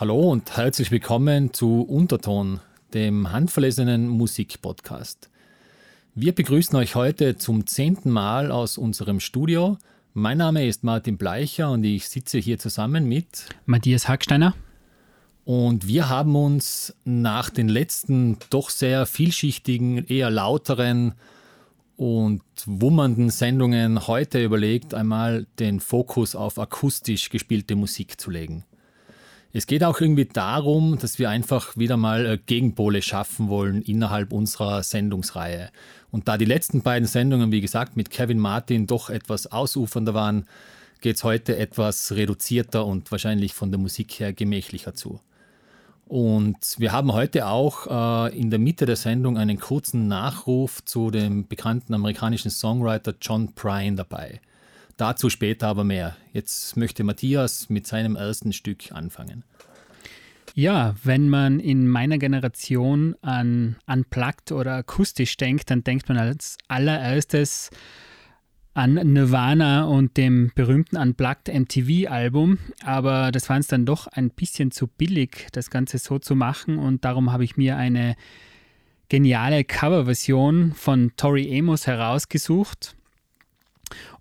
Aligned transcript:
Hallo 0.00 0.30
und 0.30 0.56
herzlich 0.56 0.90
willkommen 0.90 1.52
zu 1.52 1.82
Unterton, 1.82 2.60
dem 2.94 3.32
handverlesenen 3.32 4.08
Musikpodcast. 4.08 5.28
Wir 6.14 6.34
begrüßen 6.34 6.74
euch 6.76 6.94
heute 6.94 7.36
zum 7.36 7.66
zehnten 7.66 8.08
Mal 8.08 8.50
aus 8.50 8.78
unserem 8.78 9.20
Studio. 9.20 9.76
Mein 10.14 10.38
Name 10.38 10.66
ist 10.66 10.84
Martin 10.84 11.18
Bleicher 11.18 11.70
und 11.70 11.84
ich 11.84 12.08
sitze 12.08 12.38
hier 12.38 12.58
zusammen 12.58 13.10
mit 13.10 13.44
Matthias 13.66 14.08
Hacksteiner. 14.08 14.54
Und 15.44 15.86
wir 15.86 16.08
haben 16.08 16.34
uns 16.34 16.94
nach 17.04 17.50
den 17.50 17.68
letzten 17.68 18.38
doch 18.48 18.70
sehr 18.70 19.04
vielschichtigen, 19.04 20.06
eher 20.06 20.30
lauteren 20.30 21.12
und 21.98 22.40
wummernden 22.64 23.28
Sendungen 23.28 24.06
heute 24.06 24.42
überlegt, 24.42 24.94
einmal 24.94 25.46
den 25.58 25.78
Fokus 25.78 26.34
auf 26.34 26.58
akustisch 26.58 27.28
gespielte 27.28 27.76
Musik 27.76 28.18
zu 28.18 28.30
legen. 28.30 28.64
Es 29.52 29.66
geht 29.66 29.82
auch 29.82 30.00
irgendwie 30.00 30.26
darum, 30.26 30.98
dass 30.98 31.18
wir 31.18 31.28
einfach 31.28 31.76
wieder 31.76 31.96
mal 31.96 32.24
äh, 32.24 32.38
Gegenpole 32.38 33.02
schaffen 33.02 33.48
wollen 33.48 33.82
innerhalb 33.82 34.32
unserer 34.32 34.82
Sendungsreihe. 34.84 35.70
Und 36.12 36.28
da 36.28 36.38
die 36.38 36.44
letzten 36.44 36.82
beiden 36.82 37.08
Sendungen, 37.08 37.50
wie 37.50 37.60
gesagt, 37.60 37.96
mit 37.96 38.10
Kevin 38.10 38.38
Martin 38.38 38.86
doch 38.86 39.10
etwas 39.10 39.50
ausufernder 39.50 40.14
waren, 40.14 40.46
geht 41.00 41.16
es 41.16 41.24
heute 41.24 41.56
etwas 41.56 42.12
reduzierter 42.12 42.86
und 42.86 43.10
wahrscheinlich 43.10 43.54
von 43.54 43.72
der 43.72 43.80
Musik 43.80 44.20
her 44.20 44.32
gemächlicher 44.32 44.94
zu. 44.94 45.20
Und 46.06 46.56
wir 46.78 46.92
haben 46.92 47.12
heute 47.12 47.46
auch 47.46 47.86
äh, 48.28 48.38
in 48.38 48.50
der 48.50 48.58
Mitte 48.58 48.86
der 48.86 48.96
Sendung 48.96 49.36
einen 49.36 49.58
kurzen 49.58 50.06
Nachruf 50.06 50.84
zu 50.84 51.10
dem 51.10 51.46
bekannten 51.46 51.94
amerikanischen 51.94 52.50
Songwriter 52.50 53.14
John 53.20 53.52
Prine 53.54 53.96
dabei. 53.96 54.40
Dazu 55.00 55.30
später 55.30 55.68
aber 55.68 55.82
mehr. 55.82 56.14
Jetzt 56.34 56.76
möchte 56.76 57.04
Matthias 57.04 57.70
mit 57.70 57.86
seinem 57.86 58.16
ersten 58.16 58.52
Stück 58.52 58.92
anfangen. 58.92 59.44
Ja, 60.54 60.94
wenn 61.02 61.30
man 61.30 61.58
in 61.58 61.88
meiner 61.88 62.18
Generation 62.18 63.16
an 63.22 63.76
Unplugged 63.86 64.52
oder 64.52 64.74
akustisch 64.74 65.38
denkt, 65.38 65.70
dann 65.70 65.84
denkt 65.84 66.10
man 66.10 66.18
als 66.18 66.58
allererstes 66.68 67.70
an 68.74 68.92
Nirvana 68.94 69.84
und 69.84 70.18
dem 70.18 70.52
berühmten 70.54 70.98
Unplugged 70.98 71.48
MTV-Album, 71.48 72.58
aber 72.84 73.32
das 73.32 73.46
fand 73.46 73.62
es 73.62 73.68
dann 73.68 73.86
doch 73.86 74.06
ein 74.06 74.28
bisschen 74.28 74.70
zu 74.70 74.86
billig, 74.86 75.48
das 75.52 75.70
Ganze 75.70 75.96
so 75.96 76.18
zu 76.18 76.34
machen 76.34 76.78
und 76.78 77.06
darum 77.06 77.32
habe 77.32 77.44
ich 77.44 77.56
mir 77.56 77.78
eine 77.78 78.16
geniale 79.08 79.64
Coverversion 79.64 80.74
von 80.74 81.12
Tori 81.16 81.58
Amos 81.58 81.86
herausgesucht. 81.86 82.96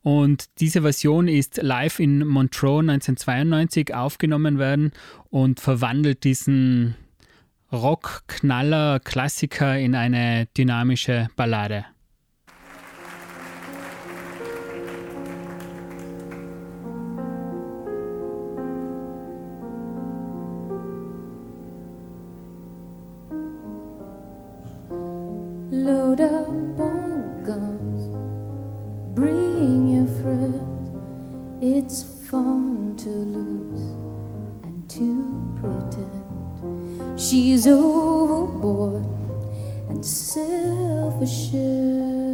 Und 0.01 0.45
diese 0.59 0.81
Version 0.81 1.27
ist 1.27 1.61
live 1.61 1.99
in 1.99 2.25
Montreux 2.25 2.79
1992 2.79 3.93
aufgenommen 3.93 4.57
worden 4.57 4.91
und 5.29 5.59
verwandelt 5.59 6.23
diesen 6.23 6.95
Rock-Knaller-Klassiker 7.71 9.77
in 9.77 9.95
eine 9.95 10.47
dynamische 10.57 11.27
Ballade. 11.35 11.85
Load 25.71 26.23
up 26.23 26.88
It's 31.71 32.01
fun 32.27 32.95
to 32.97 33.09
lose 33.09 33.91
and 34.63 34.89
to 34.89 35.05
pretend 35.61 37.19
she's 37.19 37.67
overboard 37.67 39.05
and 39.87 40.03
self-assured. 40.03 41.59
Oh 41.61 42.28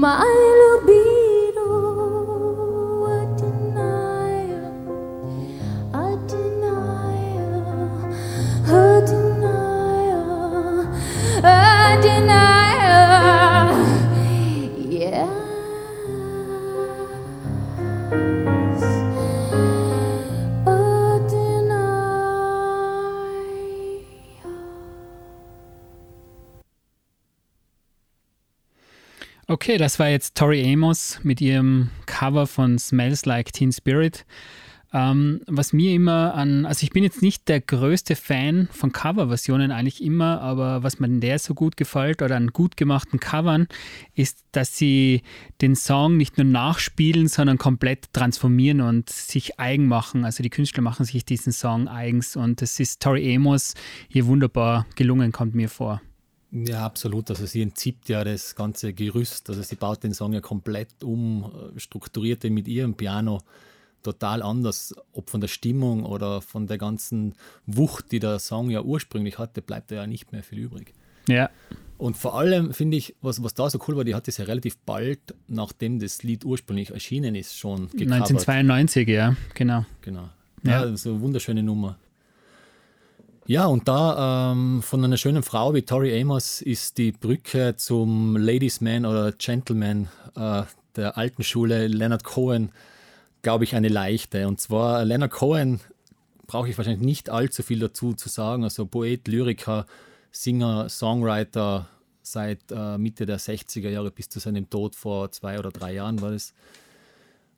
mãi 0.00 0.59
Okay, 29.62 29.76
das 29.76 29.98
war 29.98 30.08
jetzt 30.08 30.38
Tori 30.38 30.72
Amos 30.72 31.20
mit 31.22 31.42
ihrem 31.42 31.90
Cover 32.06 32.46
von 32.46 32.78
Smells 32.78 33.26
Like 33.26 33.52
Teen 33.52 33.72
Spirit. 33.72 34.24
Ähm, 34.90 35.42
was 35.46 35.74
mir 35.74 35.92
immer 35.94 36.32
an, 36.32 36.64
also 36.64 36.82
ich 36.82 36.92
bin 36.92 37.04
jetzt 37.04 37.20
nicht 37.20 37.46
der 37.46 37.60
größte 37.60 38.16
Fan 38.16 38.70
von 38.72 38.90
Coverversionen 38.90 39.70
eigentlich 39.70 40.02
immer, 40.02 40.40
aber 40.40 40.82
was 40.82 40.98
mir 40.98 41.08
in 41.08 41.20
der 41.20 41.38
so 41.38 41.52
gut 41.52 41.76
gefällt 41.76 42.22
oder 42.22 42.36
an 42.36 42.54
gut 42.54 42.78
gemachten 42.78 43.20
Covern, 43.20 43.68
ist, 44.14 44.46
dass 44.52 44.78
sie 44.78 45.20
den 45.60 45.76
Song 45.76 46.16
nicht 46.16 46.38
nur 46.38 46.46
nachspielen, 46.46 47.28
sondern 47.28 47.58
komplett 47.58 48.14
transformieren 48.14 48.80
und 48.80 49.10
sich 49.10 49.60
eigen 49.60 49.88
machen. 49.88 50.24
Also 50.24 50.42
die 50.42 50.48
Künstler 50.48 50.82
machen 50.82 51.04
sich 51.04 51.26
diesen 51.26 51.52
Song 51.52 51.86
eigens 51.86 52.34
und 52.34 52.62
das 52.62 52.80
ist 52.80 53.02
Tori 53.02 53.36
Amos 53.36 53.74
hier 54.08 54.24
wunderbar 54.24 54.86
gelungen, 54.96 55.32
kommt 55.32 55.54
mir 55.54 55.68
vor. 55.68 56.00
Ja, 56.52 56.84
absolut. 56.84 57.30
Also 57.30 57.46
sie 57.46 57.62
entzieht 57.62 58.08
ja 58.08 58.24
das 58.24 58.54
ganze 58.54 58.92
Gerüst. 58.92 59.48
Also 59.48 59.62
sie 59.62 59.76
baut 59.76 60.02
den 60.02 60.14
Song 60.14 60.32
ja 60.32 60.40
komplett 60.40 61.04
um, 61.04 61.50
strukturiert 61.76 62.42
den 62.42 62.54
mit 62.54 62.66
ihrem 62.66 62.94
Piano 62.94 63.40
total 64.02 64.42
anders. 64.42 64.94
Ob 65.12 65.30
von 65.30 65.40
der 65.40 65.48
Stimmung 65.48 66.04
oder 66.04 66.40
von 66.40 66.66
der 66.66 66.78
ganzen 66.78 67.34
Wucht, 67.66 68.12
die 68.12 68.18
der 68.18 68.38
Song 68.38 68.70
ja 68.70 68.82
ursprünglich 68.82 69.38
hatte, 69.38 69.62
bleibt 69.62 69.90
da 69.90 69.96
ja 69.96 70.06
nicht 70.06 70.32
mehr 70.32 70.42
viel 70.42 70.58
übrig. 70.58 70.92
Ja. 71.28 71.50
Und 71.98 72.16
vor 72.16 72.38
allem 72.38 72.72
finde 72.72 72.96
ich, 72.96 73.14
was, 73.20 73.42
was 73.42 73.54
da 73.54 73.68
so 73.68 73.78
cool 73.86 73.96
war, 73.96 74.04
die 74.04 74.14
hat 74.14 74.26
es 74.26 74.38
ja 74.38 74.46
relativ 74.46 74.78
bald, 74.78 75.20
nachdem 75.48 75.98
das 75.98 76.22
Lied 76.22 76.46
ursprünglich 76.46 76.90
erschienen 76.90 77.34
ist, 77.34 77.56
schon 77.56 77.90
gecovert. 77.90 78.22
1992, 78.22 79.06
ja, 79.08 79.36
genau. 79.54 79.84
Genau. 80.00 80.30
Ja, 80.62 80.86
ja. 80.86 80.96
so 80.96 81.10
eine 81.10 81.20
wunderschöne 81.20 81.62
Nummer. 81.62 81.98
Ja, 83.46 83.66
und 83.66 83.88
da 83.88 84.52
ähm, 84.52 84.82
von 84.82 85.04
einer 85.04 85.16
schönen 85.16 85.42
Frau 85.42 85.74
wie 85.74 85.82
Tori 85.82 86.20
Amos 86.20 86.62
ist 86.62 86.98
die 86.98 87.12
Brücke 87.12 87.74
zum 87.76 88.36
Ladies 88.36 88.80
Man 88.80 89.04
oder 89.04 89.32
Gentleman 89.32 90.08
äh, 90.36 90.62
der 90.96 91.16
alten 91.16 91.42
Schule 91.42 91.88
Leonard 91.88 92.22
Cohen 92.22 92.70
glaube 93.42 93.64
ich, 93.64 93.74
eine 93.74 93.88
leichte. 93.88 94.46
Und 94.48 94.60
zwar 94.60 95.04
Leonard 95.04 95.30
Cohen 95.30 95.80
brauche 96.46 96.68
ich 96.68 96.76
wahrscheinlich 96.76 97.04
nicht 97.04 97.30
allzu 97.30 97.62
viel 97.62 97.78
dazu 97.78 98.12
zu 98.14 98.28
sagen. 98.28 98.64
Also 98.64 98.86
Poet, 98.86 99.28
Lyriker, 99.28 99.86
Singer, 100.32 100.88
Songwriter 100.88 101.88
seit 102.22 102.60
äh, 102.70 102.98
Mitte 102.98 103.26
der 103.26 103.40
60er 103.40 103.88
Jahre 103.88 104.10
bis 104.10 104.28
zu 104.28 104.38
seinem 104.40 104.68
Tod 104.68 104.94
vor 104.94 105.30
zwei 105.32 105.58
oder 105.58 105.70
drei 105.70 105.94
Jahren 105.94 106.20
war 106.20 106.32
es. 106.32 106.52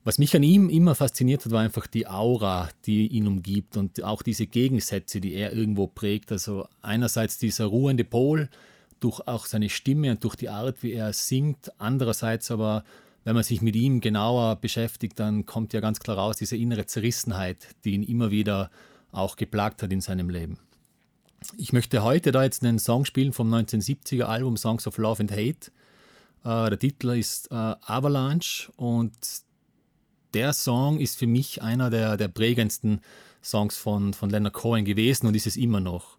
Was 0.05 0.19
mich 0.19 0.35
an 0.35 0.43
ihm 0.43 0.69
immer 0.69 0.97
fasziniert 0.97 1.45
hat, 1.45 1.53
war 1.53 1.61
einfach 1.63 1.87
die 1.87 2.09
Aura, 2.09 2.69
die 2.87 3.07
ihn 3.07 3.29
umgibt 3.29 3.77
und 3.77 4.03
auch 4.03 4.23
diese 4.23 4.47
Gegensätze, 4.47 5.21
die 5.21 5.35
er 5.35 5.53
irgendwo 5.53 5.87
prägt. 5.87 6.33
Also 6.33 6.67
einerseits 6.81 7.39
dieser 7.39 7.67
ruhende 7.67 8.03
Pol 8.03 8.49
durch 8.99 9.21
auch 9.29 9.47
seine 9.47 9.69
Stimme 9.69 10.11
und 10.11 10.25
durch 10.25 10.35
die 10.35 10.49
Art, 10.49 10.83
wie 10.83 10.93
er 10.93 11.13
singt, 11.13 11.71
andererseits 11.79 12.51
aber 12.51 12.85
wenn 13.25 13.35
man 13.35 13.45
sich 13.45 13.63
mit 13.63 13.77
ihm 13.77 14.01
genauer 14.01 14.57
beschäftigt, 14.57 15.21
dann 15.21 15.47
kommt 15.47 15.73
ja 15.73 15.81
ganz 15.81 16.01
klar 16.01 16.19
raus 16.19 16.37
diese 16.37 16.57
innere 16.57 16.87
Zerrissenheit, 16.87 17.69
die 17.85 17.93
ihn 17.93 18.03
immer 18.03 18.33
wieder 18.33 18.71
auch 19.13 19.37
geplagt 19.37 19.83
hat 19.83 19.93
in 19.93 20.01
seinem 20.01 20.29
Leben. 20.29 20.59
Ich 21.57 21.73
möchte 21.73 22.03
heute 22.03 22.33
da 22.33 22.43
jetzt 22.43 22.65
einen 22.65 22.81
Song 22.81 23.05
spielen 23.05 23.33
vom 23.33 23.53
1970er 23.53 24.25
Album 24.25 24.57
Songs 24.57 24.87
of 24.89 24.99
Love 24.99 25.21
and 25.21 25.31
Hate. 25.31 25.71
Äh, 26.45 26.71
der 26.71 26.79
Titel 26.79 27.11
ist 27.11 27.51
äh, 27.53 27.55
Avalanche 27.55 28.73
und 28.77 29.13
der 30.35 30.53
Song 30.53 31.01
ist 31.01 31.19
für 31.19 31.27
mich 31.27 31.63
einer 31.63 31.91
der, 31.91 32.17
der 32.17 32.29
prägendsten 32.29 33.01
Songs 33.43 33.77
von, 33.77 34.15
von 34.15 34.31
Leonard 34.31 34.55
Cohen 34.55 34.85
gewesen 34.85 35.27
und 35.27 35.35
ist 35.35 35.47
es 35.47 35.57
immer 35.57 35.81
noch. 35.81 36.19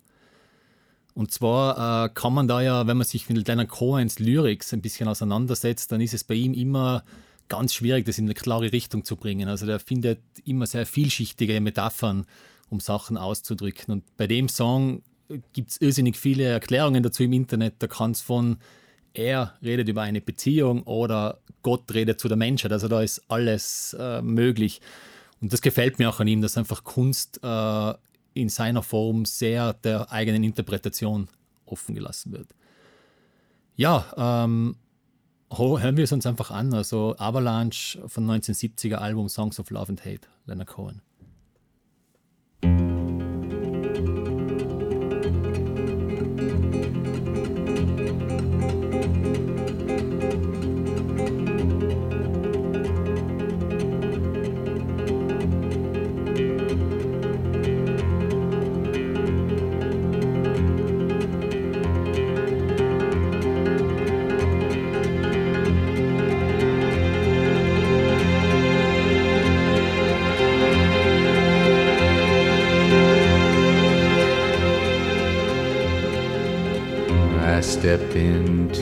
Und 1.15 1.31
zwar 1.31 2.05
äh, 2.05 2.09
kann 2.09 2.33
man 2.33 2.47
da 2.47 2.61
ja, 2.61 2.87
wenn 2.87 2.97
man 2.97 3.05
sich 3.05 3.29
mit 3.29 3.47
Leonard 3.47 3.69
Cohens 3.69 4.19
Lyrics 4.19 4.73
ein 4.73 4.81
bisschen 4.81 5.07
auseinandersetzt, 5.07 5.91
dann 5.91 6.01
ist 6.01 6.13
es 6.13 6.23
bei 6.23 6.33
ihm 6.33 6.53
immer 6.53 7.03
ganz 7.49 7.73
schwierig, 7.73 8.05
das 8.05 8.17
in 8.17 8.25
eine 8.25 8.33
klare 8.33 8.71
Richtung 8.71 9.03
zu 9.03 9.15
bringen. 9.15 9.47
Also 9.47 9.65
der 9.65 9.79
findet 9.79 10.19
immer 10.43 10.65
sehr 10.65 10.85
vielschichtige 10.85 11.61
Metaphern, 11.61 12.25
um 12.69 12.79
Sachen 12.79 13.17
auszudrücken. 13.17 13.93
Und 13.93 14.17
bei 14.17 14.25
dem 14.25 14.49
Song 14.49 15.03
gibt 15.53 15.71
es 15.71 15.77
irrsinnig 15.81 16.17
viele 16.17 16.45
Erklärungen 16.45 17.03
dazu 17.03 17.23
im 17.23 17.33
Internet. 17.33 17.75
Da 17.79 17.87
kann 17.87 18.11
es 18.11 18.21
von 18.21 18.57
er 19.13 19.53
redet 19.61 19.87
über 19.89 20.01
eine 20.01 20.21
Beziehung 20.21 20.83
oder 20.83 21.39
Gott 21.61 21.93
redet 21.93 22.19
zu 22.19 22.27
der 22.27 22.37
Menschheit. 22.37 22.71
Also 22.71 22.87
da 22.87 23.01
ist 23.01 23.23
alles 23.29 23.95
äh, 23.99 24.21
möglich. 24.21 24.81
Und 25.41 25.53
das 25.53 25.61
gefällt 25.61 25.99
mir 25.99 26.09
auch 26.09 26.19
an 26.19 26.27
ihm, 26.27 26.41
dass 26.41 26.57
einfach 26.57 26.83
Kunst 26.83 27.39
äh, 27.43 27.93
in 28.33 28.49
seiner 28.49 28.83
Form 28.83 29.25
sehr 29.25 29.73
der 29.73 30.11
eigenen 30.11 30.43
Interpretation 30.43 31.27
offen 31.65 31.95
gelassen 31.95 32.31
wird. 32.31 32.47
Ja, 33.75 34.05
ähm, 34.17 34.75
hören 35.51 35.97
wir 35.97 36.03
es 36.03 36.11
uns 36.11 36.25
einfach 36.25 36.51
an. 36.51 36.73
Also 36.73 37.15
Avalanche 37.17 38.01
von 38.07 38.25
1970er 38.25 38.95
Album 38.95 39.29
Songs 39.29 39.59
of 39.59 39.69
Love 39.69 39.89
and 39.89 40.05
Hate, 40.05 40.27
Leonard 40.45 40.67
Cohen. 40.67 41.01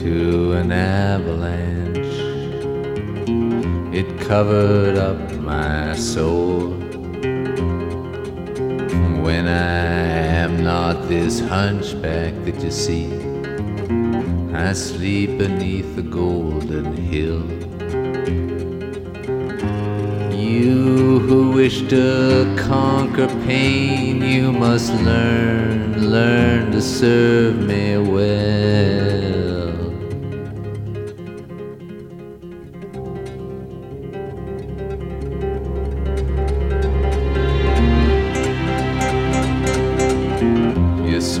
Into 0.04 0.52
an 0.54 0.72
avalanche. 0.72 1.96
It 3.94 4.18
covered 4.20 4.96
up 4.96 5.18
my 5.34 5.94
soul. 5.94 6.70
When 9.22 9.46
I 9.46 9.84
am 10.42 10.64
not 10.64 11.08
this 11.08 11.38
hunchback 11.40 12.34
that 12.44 12.60
you 12.62 12.70
see, 12.72 13.12
I 14.52 14.72
sleep 14.72 15.38
beneath 15.38 15.94
the 15.94 16.02
golden 16.02 16.96
hill. 16.96 17.44
You 20.34 21.20
who 21.20 21.52
wish 21.52 21.82
to 21.90 22.52
conquer 22.58 23.28
pain, 23.46 24.20
you 24.20 24.50
must 24.50 24.92
learn, 25.02 26.10
learn 26.10 26.72
to 26.72 26.82
serve 26.82 27.56
me 27.56 27.98
well. 27.98 28.31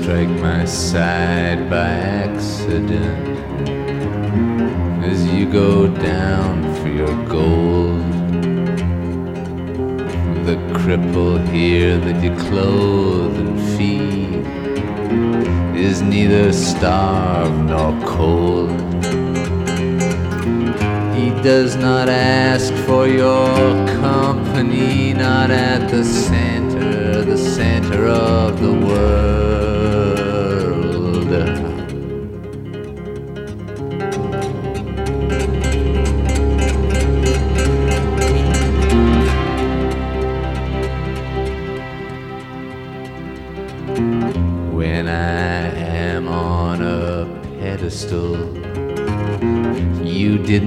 Strike 0.02 0.28
my 0.40 0.64
side 0.64 1.70
by 1.70 1.88
accident 2.26 3.38
as 5.04 5.24
you 5.32 5.46
go 5.48 5.86
down 5.86 6.74
for 6.78 6.88
your 6.88 7.14
gold 7.26 8.02
the 10.44 10.56
cripple 10.74 11.38
here 11.50 11.98
that 11.98 12.20
you 12.20 12.34
clothe 12.48 13.36
and 13.36 13.60
feed 13.76 14.44
is 15.78 16.02
neither 16.02 16.52
starved 16.52 17.70
nor 17.70 17.92
cold. 18.04 18.70
He 21.14 21.30
does 21.42 21.76
not 21.76 22.08
ask 22.08 22.74
for 22.86 23.06
your 23.06 23.86
company, 24.00 25.14
not 25.14 25.52
at 25.52 25.88
the 25.92 26.04
center, 26.04 27.22
the 27.22 27.38
center 27.38 28.08
of 28.08 28.60
the 28.60 28.72
world. 28.72 29.41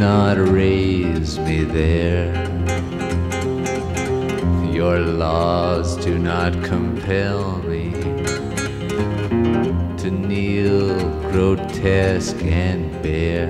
Not 0.05 0.37
raise 0.37 1.39
me 1.39 1.63
there. 1.63 2.31
Your 4.71 4.99
laws 4.99 5.97
do 6.05 6.19
not 6.19 6.53
compel 6.63 7.57
me 7.69 7.91
to 10.01 10.11
kneel 10.11 10.93
grotesque 11.31 12.43
and 12.43 12.81
bare. 13.01 13.49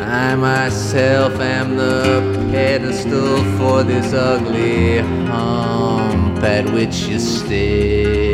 I 0.00 0.34
myself 0.34 1.34
am 1.38 1.76
the 1.76 2.02
pedestal 2.50 3.36
for 3.58 3.82
this 3.82 4.14
ugly 4.14 5.00
hump 5.28 6.42
at 6.42 6.64
which 6.72 6.96
you 7.02 7.18
stare. 7.18 8.31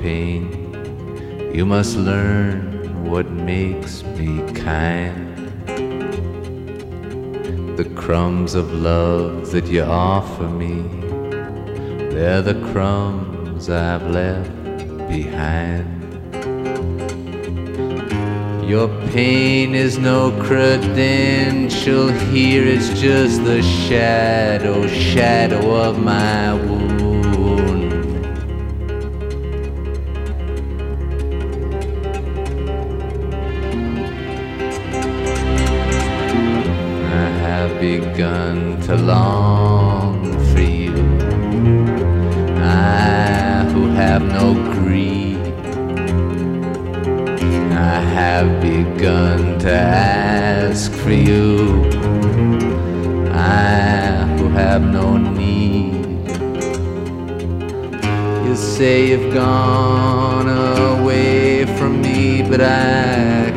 Pain, 0.00 1.52
you 1.54 1.66
must 1.66 1.96
learn 1.96 3.04
what 3.04 3.30
makes 3.30 4.02
me 4.02 4.40
kind. 4.52 5.36
The 7.76 7.90
crumbs 7.94 8.54
of 8.54 8.72
love 8.72 9.50
that 9.52 9.66
you 9.66 9.82
offer 9.82 10.48
me, 10.48 10.82
they're 12.14 12.42
the 12.42 12.60
crumbs 12.72 13.68
I've 13.68 14.06
left 14.06 14.52
behind. 15.08 15.98
Your 18.68 18.88
pain 19.10 19.74
is 19.74 19.98
no 19.98 20.30
credential 20.42 22.08
here, 22.08 22.64
it's 22.66 22.88
just 23.00 23.44
the 23.44 23.60
shadow, 23.62 24.86
shadow 24.86 25.74
of 25.74 25.98
my 25.98 26.54
wound. 26.54 27.09
Long 39.10 40.22
for 40.50 40.60
you. 40.60 40.94
I 42.62 43.66
who 43.72 43.82
have 44.00 44.22
no 44.22 44.46
greed, 44.74 45.42
I 47.72 47.98
have 48.18 48.48
begun 48.62 49.58
to 49.64 49.72
ask 49.72 50.92
for 51.02 51.14
you. 51.28 51.48
I 53.32 54.26
who 54.36 54.48
have 54.62 54.82
no 54.82 55.16
need. 55.16 56.28
You 58.44 58.54
say 58.54 59.08
you've 59.10 59.34
gone 59.34 60.48
away 60.88 61.66
from 61.76 62.00
me, 62.00 62.42
but 62.50 62.60
I 62.60 63.50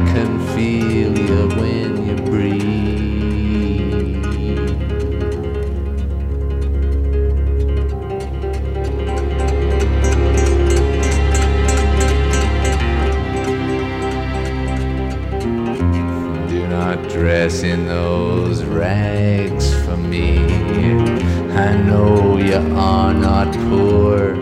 you 22.54 22.60
are 22.78 23.14
not 23.16 23.52
poor 23.68 24.34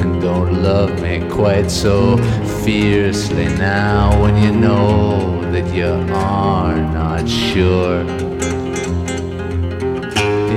and 0.00 0.20
don't 0.20 0.62
love 0.62 1.00
me 1.00 1.26
quite 1.30 1.70
so 1.70 2.18
fiercely 2.62 3.46
now 3.56 4.20
when 4.20 4.36
you 4.36 4.52
know 4.52 5.40
that 5.50 5.74
you 5.74 5.92
are 6.12 6.76
not 6.76 7.26
sure. 7.26 8.02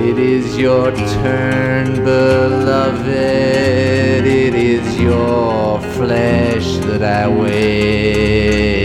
It 0.08 0.18
is 0.18 0.58
your 0.58 0.92
turn, 0.92 2.04
beloved. 2.04 3.06
It 4.26 4.54
is 4.54 5.00
your 5.00 5.80
flesh 5.96 6.76
that 6.88 7.02
I 7.02 7.26
wear. 7.26 8.75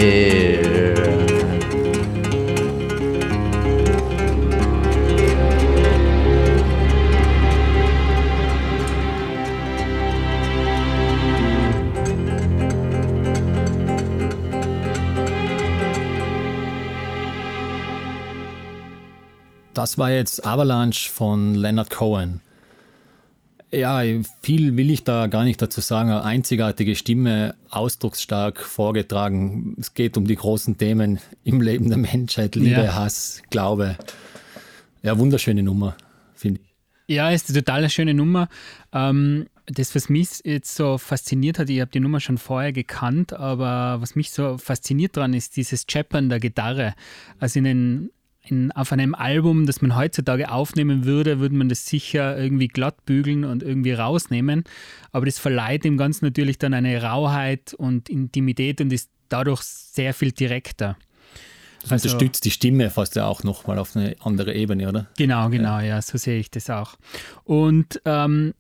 Das 19.82 19.98
war 19.98 20.12
jetzt 20.12 20.46
Avalanche 20.46 21.10
von 21.10 21.56
Leonard 21.56 21.90
Cohen. 21.90 22.42
Ja, 23.72 24.04
viel 24.44 24.78
will 24.78 24.92
ich 24.92 25.04
da 25.04 25.26
gar 25.26 25.44
nicht 25.44 25.60
dazu 25.60 25.82
sagen. 25.82 26.12
Eine 26.12 26.24
einzigartige 26.24 26.96
Stimme, 26.96 27.56
ausdrucksstark 27.72 28.62
vorgetragen. 28.62 29.76
Es 29.80 29.96
geht 29.96 30.18
um 30.18 30.28
die 30.28 30.36
großen 30.36 30.78
Themen 30.78 31.18
im 31.44 31.62
Leben 31.62 31.90
der 31.90 31.98
Menschheit: 31.98 32.54
Liebe, 32.54 32.84
ja. 32.84 32.94
Hass, 32.94 33.42
Glaube. 33.50 33.98
Ja, 35.02 35.18
wunderschöne 35.18 35.64
Nummer, 35.64 35.98
finde 36.36 36.62
ich. 36.62 37.16
Ja, 37.16 37.32
ist 37.32 37.50
eine 37.50 37.64
total 37.64 37.90
schöne 37.90 38.14
Nummer. 38.14 38.50
Ähm, 38.94 39.48
das, 39.66 39.96
was 39.96 40.10
mich 40.10 40.42
jetzt 40.44 40.76
so 40.76 41.00
fasziniert 41.00 41.58
hat, 41.58 41.72
ich 41.72 41.82
habe 41.82 41.90
die 41.90 42.00
Nummer 42.00 42.20
schon 42.20 42.38
vorher 42.38 42.72
gekannt, 42.72 43.34
aber 43.34 44.00
was 44.00 44.14
mich 44.14 44.30
so 44.30 44.60
fasziniert 44.60 45.18
daran 45.18 45.34
ist 45.34 45.58
dieses 45.58 45.88
Chappern 45.88 46.30
der 46.30 46.40
Gitarre. 46.40 46.94
Also 47.40 47.58
in 47.58 47.66
den 47.66 48.12
in, 48.44 48.72
auf 48.72 48.92
einem 48.92 49.14
Album, 49.14 49.66
das 49.66 49.82
man 49.82 49.96
heutzutage 49.96 50.52
aufnehmen 50.52 51.06
würde, 51.06 51.40
würde 51.40 51.56
man 51.56 51.70
das 51.70 51.86
sicher 51.86 52.38
irgendwie 52.38 52.68
glatt 52.68 53.06
bügeln 53.06 53.46
und 53.46 53.64
irgendwie 53.64 53.94
rausnehmen. 53.94 54.64
Aber 55.12 55.26
das 55.26 55.38
verleiht 55.38 55.84
dem 55.84 55.98
Ganzen 55.98 56.26
natürlich 56.26 56.58
dann 56.58 56.74
eine 56.74 57.02
Rauheit 57.02 57.74
und 57.74 58.10
Intimität 58.10 58.82
und 58.82 58.92
ist 58.92 59.10
dadurch 59.30 59.62
sehr 59.62 60.14
viel 60.14 60.32
direkter. 60.32 60.98
Das 61.84 61.92
also, 61.92 62.10
unterstützt 62.10 62.46
die 62.46 62.52
Stimme 62.52 62.90
fast 62.90 63.16
ja 63.16 63.26
auch 63.26 63.44
nochmal 63.44 63.80
auf 63.80 63.96
eine 63.96 64.16
andere 64.20 64.54
Ebene, 64.54 64.88
oder? 64.88 65.08
Genau, 65.18 65.50
genau, 65.50 65.80
ja, 65.80 65.86
ja 65.86 66.02
so 66.02 66.18
sehe 66.18 66.40
ich 66.40 66.52
das 66.52 66.70
auch. 66.70 66.96
Und 67.44 68.02
ähm, 68.06 68.54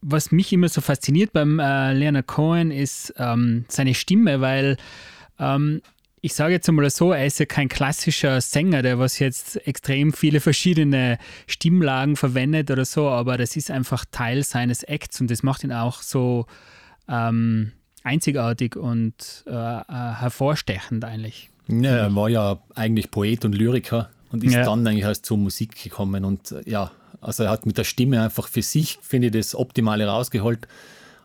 was 0.00 0.30
mich 0.30 0.52
immer 0.52 0.68
so 0.68 0.80
fasziniert 0.80 1.32
beim 1.32 1.58
äh, 1.58 1.92
Leonard 1.94 2.26
Cohen 2.26 2.70
ist 2.70 3.14
ähm, 3.16 3.64
seine 3.68 3.94
Stimme, 3.94 4.40
weil 4.40 4.76
ähm, 5.38 5.82
ich 6.24 6.32
sage 6.32 6.54
jetzt 6.54 6.66
einmal 6.70 6.88
so, 6.88 7.12
er 7.12 7.26
ist 7.26 7.38
ja 7.38 7.44
kein 7.44 7.68
klassischer 7.68 8.40
Sänger, 8.40 8.80
der 8.80 8.98
was 8.98 9.18
jetzt 9.18 9.56
extrem 9.66 10.14
viele 10.14 10.40
verschiedene 10.40 11.18
Stimmlagen 11.46 12.16
verwendet 12.16 12.70
oder 12.70 12.86
so, 12.86 13.10
aber 13.10 13.36
das 13.36 13.56
ist 13.56 13.70
einfach 13.70 14.06
Teil 14.10 14.42
seines 14.42 14.84
Acts 14.84 15.20
und 15.20 15.30
das 15.30 15.42
macht 15.42 15.64
ihn 15.64 15.72
auch 15.72 16.00
so 16.00 16.46
ähm, 17.10 17.72
einzigartig 18.04 18.74
und 18.74 19.44
äh, 19.46 19.50
äh, 19.52 19.82
hervorstechend 19.86 21.04
eigentlich. 21.04 21.50
Ja, 21.68 21.90
er 21.90 22.16
war 22.16 22.30
ja 22.30 22.58
eigentlich 22.74 23.10
Poet 23.10 23.44
und 23.44 23.54
Lyriker 23.54 24.08
und 24.32 24.44
ist 24.44 24.54
ja. 24.54 24.64
dann 24.64 24.86
eigentlich 24.86 25.04
erst 25.04 25.26
zur 25.26 25.36
Musik 25.36 25.82
gekommen 25.82 26.24
und 26.24 26.52
äh, 26.52 26.62
ja, 26.64 26.90
also 27.20 27.42
er 27.42 27.50
hat 27.50 27.66
mit 27.66 27.76
der 27.76 27.84
Stimme 27.84 28.22
einfach 28.22 28.48
für 28.48 28.62
sich, 28.62 28.98
finde 29.02 29.26
ich, 29.26 29.34
das 29.34 29.54
Optimale 29.54 30.06
rausgeholt 30.06 30.68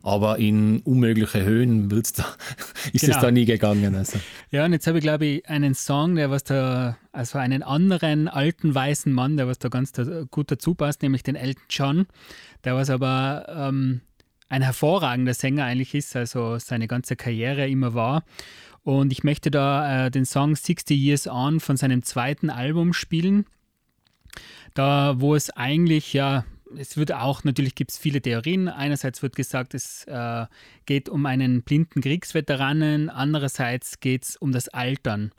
aber 0.02 0.40
in 0.40 0.80
unmögliche 0.82 1.44
Höhen 1.44 1.90
da, 1.90 1.98
ist 2.94 3.02
genau. 3.02 3.16
es 3.16 3.22
da 3.22 3.32
nie 3.32 3.46
gegangen. 3.46 3.96
Also. 3.96 4.20
Ja, 4.52 4.66
und 4.66 4.74
jetzt 4.74 4.88
habe 4.88 4.98
ich, 4.98 5.04
glaube 5.04 5.26
ich, 5.26 5.50
einen 5.50 5.76
Song, 5.76 6.16
der 6.16 6.30
was 6.30 6.44
da, 6.44 6.98
also 7.12 7.38
einen 7.38 7.64
anderen 7.64 8.28
alten 8.28 8.74
weißen 8.74 9.12
Mann, 9.12 9.38
der 9.38 9.48
was 9.48 9.60
da 9.60 9.70
ganz 9.70 9.92
da, 9.92 10.24
gut 10.30 10.52
dazu 10.52 10.76
passt, 10.76 11.02
nämlich 11.02 11.24
den 11.24 11.36
Elton 11.36 11.64
John, 11.70 12.08
der 12.64 12.76
was 12.76 12.90
aber 12.90 13.46
ähm, 13.50 14.02
ein 14.48 14.62
hervorragender 14.62 15.34
Sänger 15.34 15.66
eigentlich 15.66 15.94
ist, 15.94 16.16
also 16.16 16.58
seine 16.58 16.88
ganze 16.88 17.16
Karriere 17.16 17.68
immer 17.68 17.94
war. 17.94 18.24
Und 18.84 19.12
ich 19.12 19.24
möchte 19.24 19.52
da 19.52 20.08
äh, 20.08 20.12
den 20.12 20.26
Song 20.26 20.56
60 20.56 20.98
Years 20.98 21.28
On 21.28 21.60
von 21.60 21.78
seinem 21.78 22.04
zweiten 22.04 22.50
Album 22.50 22.94
spielen. 22.94 23.46
Da, 24.74 25.20
wo 25.20 25.36
es 25.36 25.50
eigentlich 25.50 26.14
ja 26.14 26.46
es 26.78 26.98
wird 26.98 27.14
auch, 27.14 27.44
natürlich 27.44 27.76
gibt 27.76 27.92
es 27.92 27.98
viele 27.98 28.22
Theorien. 28.22 28.68
Einerseits 28.68 29.22
wird 29.22 29.36
gesagt, 29.36 29.74
es 29.74 30.06
äh, 30.06 30.46
geht 30.86 31.10
um 31.10 31.26
einen 31.26 31.64
blinden 31.64 32.02
Kriegsveteranen, 32.02 33.10
andererseits 33.10 34.00
geht 34.00 34.24
es 34.24 34.36
um 34.36 34.52
das 34.52 34.68
Altern. 34.70 35.32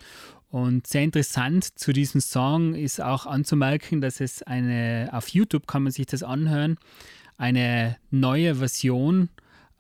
Und 0.50 0.87
sehr 0.87 1.02
interessant 1.02 1.78
zu 1.78 1.92
diesem 1.92 2.20
Song 2.20 2.75
ist 2.75 3.00
auch 3.00 3.26
anzumerken, 3.26 4.00
dass 4.00 4.20
es 4.20 4.42
eine, 4.42 5.08
auf 5.12 5.28
YouTube 5.28 5.66
kann 5.66 5.84
man 5.84 5.92
sich 5.92 6.06
das 6.06 6.22
anhören, 6.22 6.76
eine 7.38 7.96
neue 8.10 8.56
Version 8.56 9.28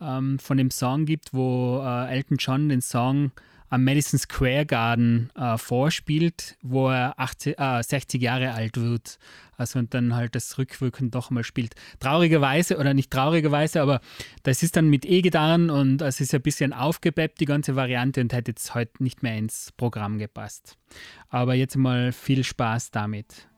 ähm, 0.00 0.38
von 0.38 0.56
dem 0.56 0.70
Song 0.70 1.06
gibt, 1.06 1.34
wo 1.34 1.82
äh, 1.84 2.12
Elton 2.12 2.36
John 2.38 2.68
den 2.68 2.82
Song 2.82 3.32
am 3.70 3.84
Madison 3.84 4.18
Square 4.18 4.66
Garden 4.66 5.30
äh, 5.36 5.56
vorspielt, 5.56 6.58
wo 6.60 6.90
er 6.90 7.18
80, 7.18 7.58
äh, 7.58 7.82
60 7.82 8.20
Jahre 8.20 8.52
alt 8.52 8.76
wird. 8.76 9.18
Also 9.56 9.78
und 9.78 9.94
dann 9.94 10.16
halt 10.16 10.34
das 10.34 10.58
Rückwirken 10.58 11.10
doch 11.10 11.30
mal 11.30 11.44
spielt. 11.44 11.74
Traurigerweise, 12.00 12.78
oder 12.78 12.94
nicht 12.94 13.10
traurigerweise, 13.10 13.80
aber 13.80 14.00
das 14.42 14.62
ist 14.62 14.76
dann 14.76 14.88
mit 14.88 15.04
E-Gitarren 15.04 15.70
und 15.70 16.02
es 16.02 16.20
ist 16.20 16.34
ein 16.34 16.42
bisschen 16.42 16.72
aufgebeppt, 16.72 17.40
die 17.40 17.44
ganze 17.44 17.76
Variante, 17.76 18.20
und 18.20 18.32
hätte 18.32 18.50
jetzt 18.50 18.74
heute 18.74 19.02
nicht 19.02 19.22
mehr 19.22 19.36
ins 19.36 19.72
Programm 19.76 20.18
gepasst. 20.18 20.76
Aber 21.28 21.54
jetzt 21.54 21.76
mal 21.76 22.10
viel 22.12 22.42
Spaß 22.42 22.90
damit. 22.90 23.49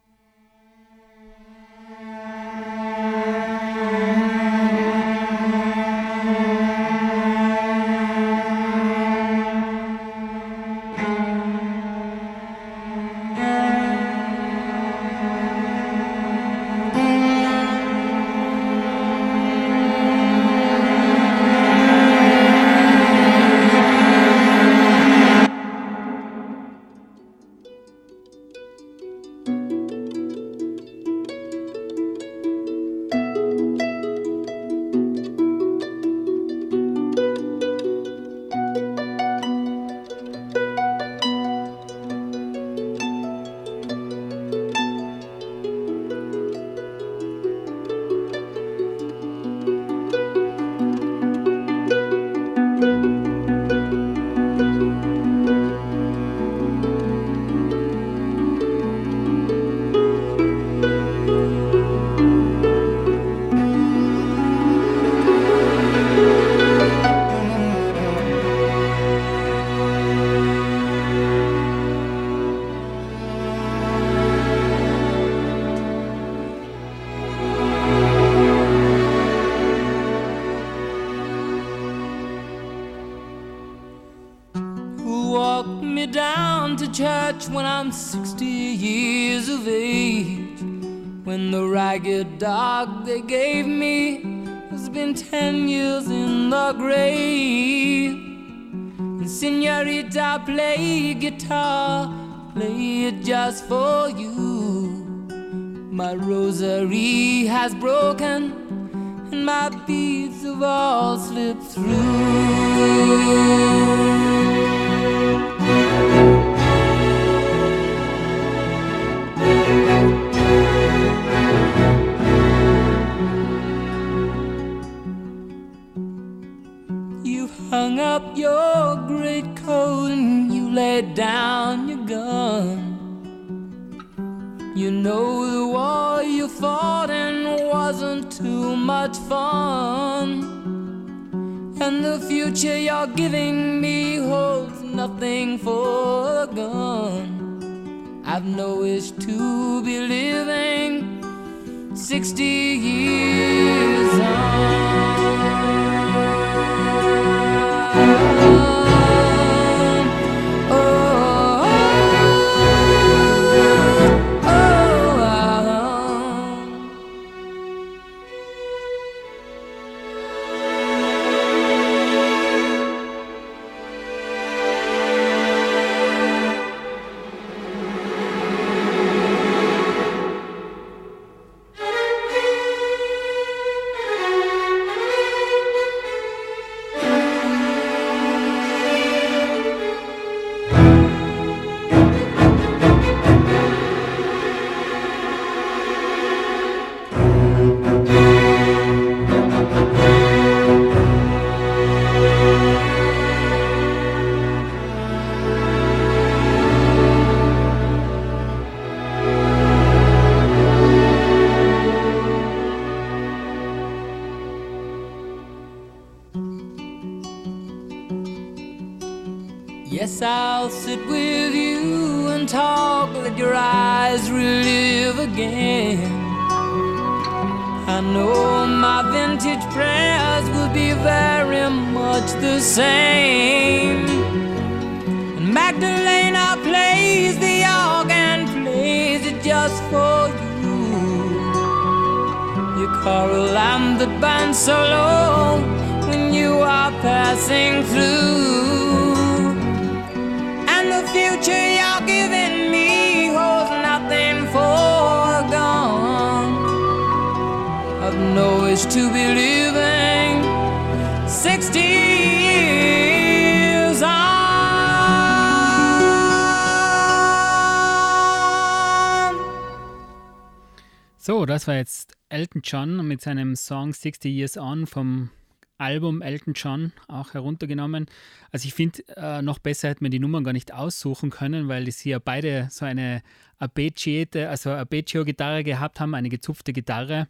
John 272.63 273.07
mit 273.07 273.21
seinem 273.21 273.57
Song 273.57 273.93
60 273.93 274.33
Years 274.33 274.57
On 274.57 274.87
vom 274.87 275.31
Album 275.79 276.23
Elton 276.23 276.55
John 276.55 276.93
auch 277.09 277.35
heruntergenommen. 277.35 278.07
Also 278.51 278.67
ich 278.69 278.75
finde, 278.75 279.03
äh, 279.17 279.43
noch 279.43 279.59
besser 279.59 279.89
hätte 279.89 280.05
man 280.05 280.11
die 280.11 280.21
Nummern 280.21 280.45
gar 280.45 280.53
nicht 280.53 280.73
aussuchen 280.73 281.31
können, 281.31 281.69
weil 281.69 281.91
sie 281.91 282.11
ja 282.11 282.19
beide 282.19 282.69
so 282.71 282.85
eine 282.85 283.23
Arpeggiate, 283.59 284.49
also 284.49 284.71
Arpeggio-Gitarre 284.71 285.65
gehabt 285.65 285.99
haben, 285.99 286.15
eine 286.15 286.29
gezupfte 286.29 286.73
Gitarre 286.73 287.29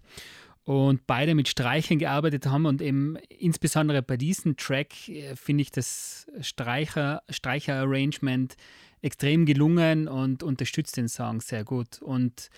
und 0.64 1.06
beide 1.06 1.34
mit 1.34 1.48
Streichern 1.48 1.98
gearbeitet 1.98 2.46
haben 2.46 2.66
und 2.66 2.82
eben 2.82 3.16
insbesondere 3.38 4.02
bei 4.02 4.16
diesem 4.16 4.56
Track 4.56 5.08
äh, 5.08 5.34
finde 5.34 5.62
ich 5.62 5.70
das 5.70 6.26
Streicher, 6.40 7.22
Streicher-Arrangement 7.30 8.56
extrem 9.00 9.46
gelungen 9.46 10.08
und 10.08 10.42
unterstützt 10.42 10.96
den 10.96 11.08
Song 11.08 11.40
sehr 11.40 11.64
gut. 11.64 12.00
Und 12.00 12.50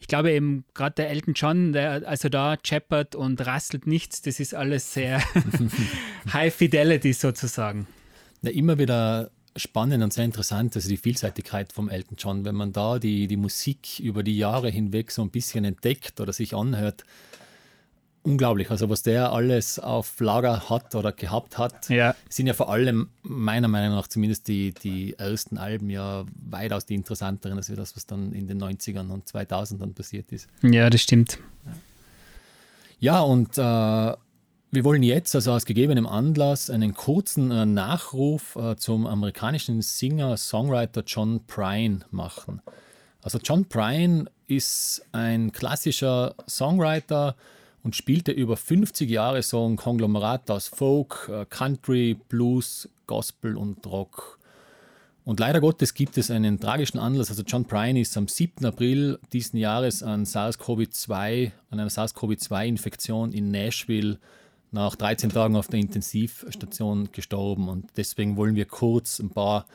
ich 0.00 0.08
glaube 0.08 0.32
eben 0.32 0.64
gerade 0.74 0.94
der 0.96 1.10
Elton 1.10 1.34
John, 1.34 1.72
der 1.72 2.08
also 2.08 2.28
da 2.28 2.56
chappert 2.56 3.14
und 3.14 3.46
rastelt 3.46 3.86
nichts, 3.86 4.22
das 4.22 4.40
ist 4.40 4.54
alles 4.54 4.92
sehr 4.92 5.22
High 6.32 6.54
Fidelity 6.54 7.12
sozusagen. 7.12 7.86
Ja, 8.42 8.50
immer 8.50 8.78
wieder 8.78 9.30
spannend 9.56 10.02
und 10.02 10.12
sehr 10.12 10.24
interessant, 10.24 10.74
also 10.74 10.88
die 10.88 10.96
Vielseitigkeit 10.96 11.72
vom 11.72 11.88
Elton 11.88 12.16
John, 12.18 12.44
wenn 12.44 12.54
man 12.54 12.72
da 12.72 12.98
die, 12.98 13.26
die 13.26 13.36
Musik 13.36 14.00
über 14.00 14.22
die 14.22 14.38
Jahre 14.38 14.70
hinweg 14.70 15.10
so 15.10 15.22
ein 15.22 15.30
bisschen 15.30 15.64
entdeckt 15.64 16.20
oder 16.20 16.32
sich 16.32 16.54
anhört, 16.54 17.04
unglaublich. 18.22 18.70
Also 18.70 18.88
was 18.90 19.02
der 19.02 19.32
alles 19.32 19.78
auf 19.78 20.20
Lager 20.20 20.68
hat 20.68 20.94
oder 20.94 21.12
gehabt 21.12 21.58
hat, 21.58 21.88
ja. 21.88 22.14
sind 22.28 22.46
ja 22.46 22.54
vor 22.54 22.70
allem 22.70 23.08
meiner 23.22 23.68
Meinung 23.68 23.96
nach 23.96 24.08
zumindest 24.08 24.48
die, 24.48 24.72
die 24.72 25.18
ersten 25.18 25.58
Alben 25.58 25.90
ja 25.90 26.24
weitaus 26.34 26.86
die 26.86 26.94
interessanteren 26.94 27.56
als 27.56 27.68
das, 27.68 27.96
was 27.96 28.06
dann 28.06 28.32
in 28.32 28.46
den 28.46 28.62
90ern 28.62 29.10
und 29.10 29.26
2000ern 29.26 29.94
passiert 29.94 30.30
ist. 30.32 30.48
Ja, 30.62 30.90
das 30.90 31.02
stimmt. 31.02 31.38
Ja, 32.98 33.20
und 33.20 33.56
äh, 33.56 33.62
wir 34.72 34.84
wollen 34.84 35.02
jetzt 35.02 35.34
also 35.34 35.52
aus 35.52 35.64
gegebenem 35.64 36.06
Anlass 36.06 36.68
einen 36.70 36.94
kurzen 36.94 37.50
äh, 37.50 37.64
Nachruf 37.64 38.54
äh, 38.56 38.76
zum 38.76 39.06
amerikanischen 39.06 39.82
Singer-Songwriter 39.82 41.02
John 41.06 41.40
Prine 41.46 42.00
machen. 42.10 42.60
Also 43.22 43.38
John 43.42 43.64
Prine 43.64 44.26
ist 44.46 45.02
ein 45.12 45.52
klassischer 45.52 46.34
Songwriter, 46.48 47.36
und 47.82 47.96
spielte 47.96 48.32
über 48.32 48.56
50 48.56 49.08
Jahre 49.08 49.42
so 49.42 49.66
ein 49.66 49.76
Konglomerat 49.76 50.50
aus 50.50 50.68
Folk, 50.68 51.30
äh, 51.32 51.46
Country, 51.46 52.16
Blues, 52.28 52.88
Gospel 53.06 53.56
und 53.56 53.86
Rock. 53.86 54.38
Und 55.24 55.38
leider 55.38 55.60
Gottes 55.60 55.94
gibt 55.94 56.18
es 56.18 56.30
einen 56.30 56.58
tragischen 56.60 56.98
Anlass. 56.98 57.30
Also 57.30 57.42
John 57.42 57.64
Prine 57.64 58.00
ist 58.00 58.16
am 58.16 58.26
7. 58.26 58.64
April 58.64 59.18
diesen 59.32 59.58
Jahres 59.58 60.02
an 60.02 60.24
SARS-CoV-2, 60.24 61.52
an 61.70 61.80
einer 61.80 61.90
SARS-CoV-2-Infektion 61.90 63.32
in 63.32 63.50
Nashville 63.50 64.18
nach 64.72 64.96
13 64.96 65.30
Tagen 65.30 65.56
auf 65.56 65.68
der 65.68 65.80
Intensivstation 65.80 67.10
gestorben. 67.12 67.68
Und 67.68 67.90
deswegen 67.96 68.36
wollen 68.36 68.56
wir 68.56 68.66
kurz 68.66 69.18
ein 69.18 69.30
paar 69.30 69.66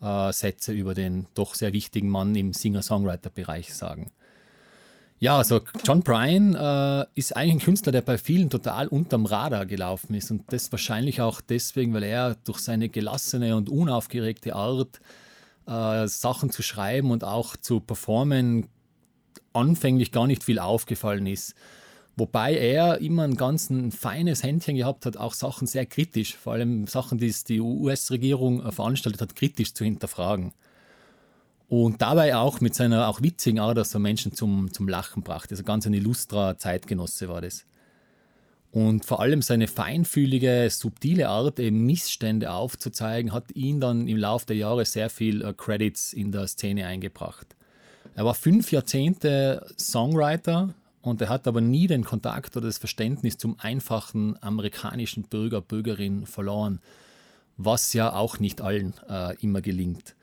äh, 0.00 0.32
Sätze 0.32 0.72
über 0.72 0.94
den 0.94 1.26
doch 1.34 1.54
sehr 1.54 1.72
wichtigen 1.72 2.08
Mann 2.08 2.34
im 2.34 2.52
Singer-Songwriter-Bereich 2.52 3.74
sagen. 3.74 4.10
Ja, 5.20 5.36
also 5.36 5.62
John 5.84 6.02
Bryan 6.02 6.54
äh, 6.54 7.06
ist 7.16 7.36
eigentlich 7.36 7.54
ein 7.54 7.58
Künstler, 7.58 7.90
der 7.90 8.02
bei 8.02 8.18
vielen 8.18 8.50
total 8.50 8.86
unterm 8.86 9.26
Radar 9.26 9.66
gelaufen 9.66 10.14
ist. 10.14 10.30
Und 10.30 10.44
das 10.52 10.70
wahrscheinlich 10.70 11.20
auch 11.20 11.40
deswegen, 11.40 11.92
weil 11.92 12.04
er 12.04 12.36
durch 12.44 12.60
seine 12.60 12.88
gelassene 12.88 13.56
und 13.56 13.68
unaufgeregte 13.68 14.54
Art, 14.54 15.00
äh, 15.66 16.06
Sachen 16.06 16.50
zu 16.50 16.62
schreiben 16.62 17.10
und 17.10 17.24
auch 17.24 17.56
zu 17.56 17.80
performen, 17.80 18.68
anfänglich 19.52 20.12
gar 20.12 20.28
nicht 20.28 20.44
viel 20.44 20.60
aufgefallen 20.60 21.26
ist. 21.26 21.56
Wobei 22.16 22.56
er 22.56 23.00
immer 23.00 23.24
ein 23.24 23.36
ganz 23.36 23.70
ein 23.70 23.90
feines 23.90 24.44
Händchen 24.44 24.76
gehabt 24.76 25.04
hat, 25.04 25.16
auch 25.16 25.34
Sachen 25.34 25.66
sehr 25.66 25.86
kritisch, 25.86 26.36
vor 26.36 26.52
allem 26.52 26.86
Sachen, 26.86 27.18
die 27.18 27.34
die 27.48 27.60
US-Regierung 27.60 28.64
äh, 28.64 28.70
veranstaltet 28.70 29.20
hat, 29.20 29.34
kritisch 29.34 29.74
zu 29.74 29.82
hinterfragen 29.82 30.52
und 31.68 32.00
dabei 32.00 32.34
auch 32.34 32.60
mit 32.60 32.74
seiner 32.74 33.08
auch 33.08 33.22
witzigen 33.22 33.60
Art, 33.60 33.76
dass 33.76 33.94
er 33.94 34.00
Menschen 34.00 34.32
zum, 34.32 34.72
zum 34.72 34.88
Lachen 34.88 35.22
brachte. 35.22 35.52
Also 35.52 35.64
ganz 35.64 35.86
ein 35.86 35.92
illustrer 35.92 36.56
Zeitgenosse 36.56 37.28
war 37.28 37.42
das. 37.42 37.66
Und 38.70 39.04
vor 39.04 39.20
allem 39.20 39.42
seine 39.42 39.66
feinfühlige, 39.66 40.68
subtile 40.70 41.28
Art, 41.28 41.58
eben 41.58 41.86
Missstände 41.86 42.52
aufzuzeigen, 42.52 43.32
hat 43.32 43.54
ihn 43.54 43.80
dann 43.80 44.08
im 44.08 44.16
Laufe 44.18 44.46
der 44.46 44.56
Jahre 44.56 44.84
sehr 44.84 45.10
viel 45.10 45.42
äh, 45.42 45.54
Credits 45.54 46.12
in 46.12 46.32
der 46.32 46.46
Szene 46.46 46.86
eingebracht. 46.86 47.56
Er 48.14 48.24
war 48.24 48.34
fünf 48.34 48.72
Jahrzehnte 48.72 49.66
Songwriter 49.78 50.74
und 51.02 51.20
er 51.20 51.28
hat 51.28 51.46
aber 51.46 51.60
nie 51.60 51.86
den 51.86 52.04
Kontakt 52.04 52.56
oder 52.56 52.66
das 52.66 52.78
Verständnis 52.78 53.38
zum 53.38 53.58
einfachen 53.58 54.36
amerikanischen 54.42 55.22
Bürger, 55.24 55.60
Bürgerin 55.60 56.26
verloren, 56.26 56.80
was 57.56 57.92
ja 57.92 58.12
auch 58.12 58.38
nicht 58.38 58.60
allen 58.60 58.94
äh, 59.08 59.36
immer 59.40 59.60
gelingt. 59.60 60.14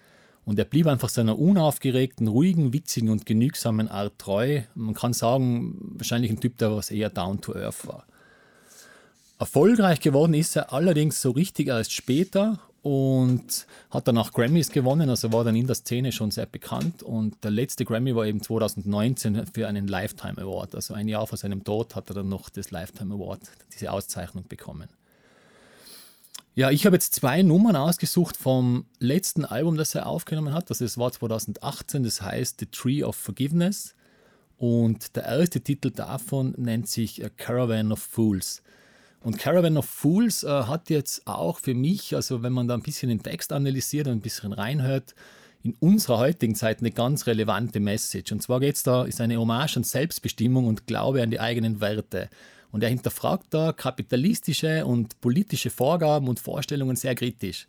Und 0.46 0.60
er 0.60 0.66
blieb 0.66 0.88
einfach 0.88 1.10
seiner 1.10 1.40
unaufgeregten, 1.40 2.28
ruhigen, 2.28 2.72
witzigen 2.72 3.10
und 3.10 3.26
genügsamen 3.26 3.90
Art 3.90 4.20
treu. 4.20 4.62
Man 4.76 4.94
kann 4.94 5.14
sagen, 5.14 5.94
wahrscheinlich 5.98 6.32
ein 6.32 6.40
Typ, 6.40 6.58
der 6.60 6.76
was 6.76 6.92
eher 6.92 7.10
down 7.10 7.42
to 7.42 7.56
earth 7.56 7.88
war. 7.88 8.06
Erfolgreich 9.40 10.00
geworden 10.00 10.34
ist 10.34 10.56
er 10.56 10.72
allerdings 10.72 11.22
so 11.22 11.32
richtig 11.32 11.68
erst 11.68 11.92
später 11.92 12.60
und 12.84 13.66
hat 13.90 14.08
dann 14.08 14.20
auch 14.20 14.32
Grammys 14.32 14.70
gewonnen, 14.70 15.10
also 15.10 15.34
war 15.34 15.44
dann 15.44 15.56
in 15.56 15.66
der 15.66 15.76
Szene 15.76 16.12
schon 16.12 16.30
sehr 16.30 16.46
bekannt. 16.46 17.02
Und 17.02 17.44
der 17.44 17.50
letzte 17.50 17.84
Grammy 17.84 18.16
war 18.16 18.28
eben 18.28 18.44
2019 18.44 19.48
für 19.48 19.68
einen 19.68 19.88
Lifetime 19.88 20.38
Award. 20.38 20.76
Also 20.76 20.94
ein 20.94 21.08
Jahr 21.08 21.26
vor 21.26 21.40
seinem 21.40 21.64
Tod 21.64 21.96
hat 21.96 22.10
er 22.12 22.14
dann 22.14 22.30
noch 22.30 22.50
das 22.50 22.70
Lifetime 22.70 23.16
Award, 23.16 23.42
diese 23.74 23.92
Auszeichnung 23.92 24.46
bekommen. 24.48 24.88
Ja, 26.58 26.72
ich 26.72 26.86
habe 26.86 26.96
jetzt 26.96 27.14
zwei 27.14 27.42
Nummern 27.42 27.76
ausgesucht 27.76 28.38
vom 28.38 28.86
letzten 29.00 29.44
Album, 29.44 29.76
das 29.76 29.94
er 29.94 30.08
aufgenommen 30.08 30.54
hat. 30.54 30.70
Das 30.70 30.98
war 30.98 31.12
2018, 31.12 32.04
das 32.04 32.22
heißt 32.22 32.62
The 32.62 32.68
Tree 32.68 33.04
of 33.04 33.18
Forgiveness. 33.18 33.94
Und 34.58 35.18
der 35.18 35.26
erste 35.26 35.60
Titel 35.60 35.92
davon 35.92 36.54
nennt 36.58 36.88
sich 36.88 37.26
A 37.26 37.28
Caravan 37.28 37.92
of 37.92 38.00
Fools. 38.00 38.64
Und 39.20 39.38
Caravan 39.38 39.76
of 39.76 39.86
Fools 39.86 40.44
äh, 40.44 40.48
hat 40.48 40.90
jetzt 40.90 41.28
auch 41.28 41.60
für 41.60 41.74
mich, 41.74 42.16
also 42.16 42.42
wenn 42.42 42.54
man 42.54 42.70
da 42.70 42.76
ein 42.76 42.84
bisschen 42.84 43.10
den 43.10 43.22
Text 43.22 43.52
analysiert 43.52 44.08
und 44.08 44.14
ein 44.14 44.22
bisschen 44.22 44.54
reinhört, 44.54 45.14
in 45.62 45.76
unserer 45.82 46.20
heutigen 46.20 46.56
Zeit 46.56 46.80
eine 46.80 46.92
ganz 46.92 47.28
relevante 47.28 47.82
Message. 47.82 48.32
Und 48.32 48.42
zwar 48.42 48.62
geht 48.62 48.76
es 48.76 48.84
da, 48.84 49.04
ist 49.04 49.20
eine 49.20 49.38
Hommage 49.38 49.76
an 49.76 49.84
Selbstbestimmung 49.84 50.68
und 50.68 50.88
Glaube 50.88 51.22
an 51.22 51.32
die 51.32 51.42
eigenen 51.42 51.82
Werte. 51.82 52.30
Und 52.76 52.84
er 52.84 52.90
hinterfragt 52.90 53.46
da 53.52 53.72
kapitalistische 53.72 54.86
und 54.86 55.22
politische 55.22 55.70
Vorgaben 55.70 56.28
und 56.28 56.42
Vorstellungen 56.42 56.98
sehr 56.98 57.16
kritisch. 57.16 57.68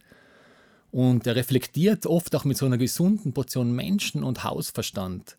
Und 0.90 1.28
er 1.28 1.36
reflektiert 1.36 2.06
oft 2.06 2.34
auch 2.34 2.44
mit 2.44 2.56
so 2.56 2.66
einer 2.66 2.76
gesunden 2.76 3.32
Portion 3.32 3.70
Menschen- 3.70 4.24
und 4.24 4.42
Hausverstand. 4.42 5.36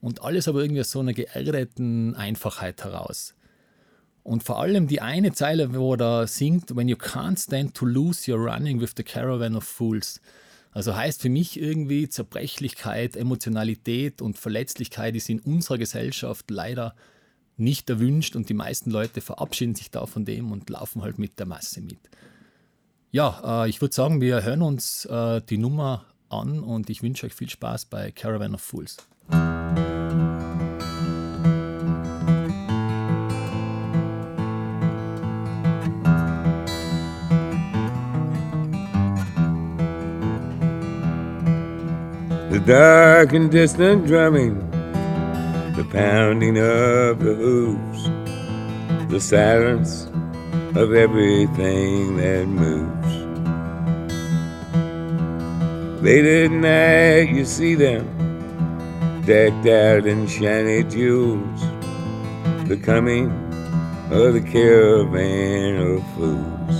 Und 0.00 0.24
alles 0.24 0.48
aber 0.48 0.62
irgendwie 0.62 0.80
aus 0.80 0.90
so 0.90 0.98
einer 0.98 1.12
geerdeten 1.12 2.16
Einfachheit 2.16 2.82
heraus. 2.82 3.36
Und 4.24 4.42
vor 4.42 4.58
allem 4.58 4.88
die 4.88 5.00
eine 5.00 5.32
Zeile, 5.34 5.72
wo 5.72 5.94
er 5.94 6.26
singt, 6.26 6.74
When 6.74 6.88
you 6.88 6.96
can't 6.96 7.40
stand 7.40 7.76
to 7.76 7.86
lose, 7.86 8.28
you're 8.28 8.52
running 8.52 8.80
with 8.80 8.94
the 8.96 9.04
caravan 9.04 9.54
of 9.54 9.62
fools. 9.62 10.20
Also 10.72 10.96
heißt 10.96 11.22
für 11.22 11.30
mich 11.30 11.60
irgendwie 11.60 12.08
Zerbrechlichkeit, 12.08 13.16
Emotionalität 13.16 14.20
und 14.20 14.36
Verletzlichkeit 14.36 15.14
ist 15.14 15.30
in 15.30 15.38
unserer 15.38 15.78
Gesellschaft 15.78 16.50
leider 16.50 16.96
nicht 17.60 17.88
erwünscht 17.90 18.36
und 18.36 18.48
die 18.48 18.54
meisten 18.54 18.90
Leute 18.90 19.20
verabschieden 19.20 19.74
sich 19.74 19.90
da 19.90 20.06
von 20.06 20.24
dem 20.24 20.50
und 20.50 20.68
laufen 20.70 21.02
halt 21.02 21.18
mit 21.18 21.38
der 21.38 21.46
Masse 21.46 21.80
mit. 21.80 21.98
Ja, 23.12 23.64
äh, 23.64 23.68
ich 23.68 23.80
würde 23.80 23.94
sagen, 23.94 24.20
wir 24.20 24.42
hören 24.42 24.62
uns 24.62 25.04
äh, 25.04 25.40
die 25.42 25.58
Nummer 25.58 26.04
an 26.28 26.60
und 26.60 26.90
ich 26.90 27.02
wünsche 27.02 27.26
euch 27.26 27.34
viel 27.34 27.50
Spaß 27.50 27.86
bei 27.86 28.12
Caravan 28.12 28.54
of 28.54 28.60
Fools. 28.60 28.96
The 42.50 42.60
dark 42.66 43.32
and 43.32 43.52
distant 43.52 44.08
drumming 44.08 44.69
the 45.80 45.86
pounding 45.86 46.58
of 46.58 47.20
the 47.20 47.34
hooves, 47.34 48.10
the 49.10 49.18
silence 49.18 50.04
of 50.76 50.92
everything 50.92 52.18
that 52.18 52.46
moves. 52.46 53.12
Late 56.02 56.44
at 56.44 56.50
night, 56.50 57.34
you 57.34 57.46
see 57.46 57.74
them 57.74 58.04
decked 59.24 59.66
out 59.68 60.04
in 60.04 60.26
shiny 60.26 60.82
jewels, 60.82 61.62
the 62.68 62.76
coming 62.76 63.30
of 64.10 64.34
the 64.34 64.42
caravan 64.52 65.76
of 65.78 66.02
fools. 66.14 66.76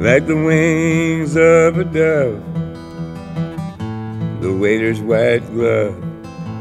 Like 0.00 0.26
the 0.26 0.34
wings 0.34 1.36
of 1.36 1.78
a 1.78 1.84
dove 1.84 2.49
the 4.40 4.52
waiter's 4.52 5.00
white 5.00 5.46
glove 5.52 5.94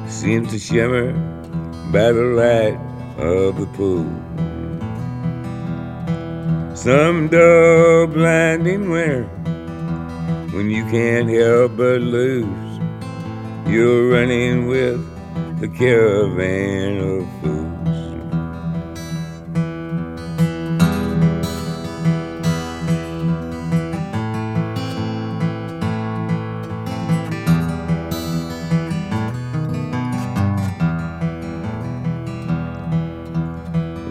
seemed 0.07 0.49
to 0.49 0.59
shimmer 0.59 1.13
by 1.93 2.11
the 2.11 2.23
light 2.35 2.77
of 3.17 3.57
the 3.57 3.65
pool. 3.77 4.05
Some 6.75 7.29
dull 7.29 8.07
blinding 8.07 8.89
winter 8.89 9.23
when 10.51 10.69
you 10.69 10.83
can't 10.91 11.29
help 11.29 11.77
but 11.77 12.01
lose. 12.01 12.79
You're 13.65 14.09
running 14.11 14.67
with 14.67 14.99
the 15.61 15.69
caravan 15.69 16.97
of 16.97 17.41
fools. 17.41 17.48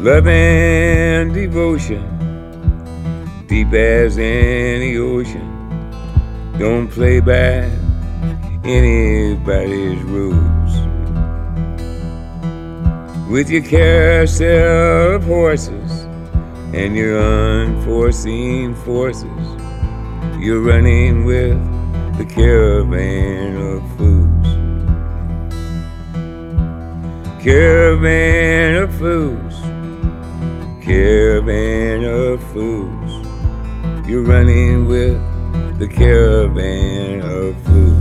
Love 0.00 0.28
and 0.28 1.34
devotion, 1.34 2.06
deep 3.48 3.72
as 3.72 4.16
any 4.16 4.96
ocean. 4.96 5.42
Don't 6.56 6.86
play 6.86 7.18
by 7.18 7.68
anybody's 8.62 10.00
rules. 10.04 10.72
With 13.28 13.50
your 13.50 13.64
carousel 13.64 15.16
of 15.16 15.24
horses 15.24 16.06
and 16.72 16.94
your 16.94 17.18
unforeseen 17.18 18.76
forces, 18.76 19.26
you're 20.38 20.60
running 20.60 21.24
with 21.24 21.58
the 22.18 22.24
caravan 22.24 23.56
of 23.56 23.82
fools. 23.96 24.46
Caravan 27.42 28.76
of 28.84 28.94
fools 28.94 29.47
caravan 30.88 32.02
of 32.02 32.42
fools. 32.50 33.26
You're 34.08 34.22
running 34.22 34.86
with 34.86 35.20
the 35.78 35.86
caravan 35.86 37.20
of 37.20 37.54
fools. 37.64 37.98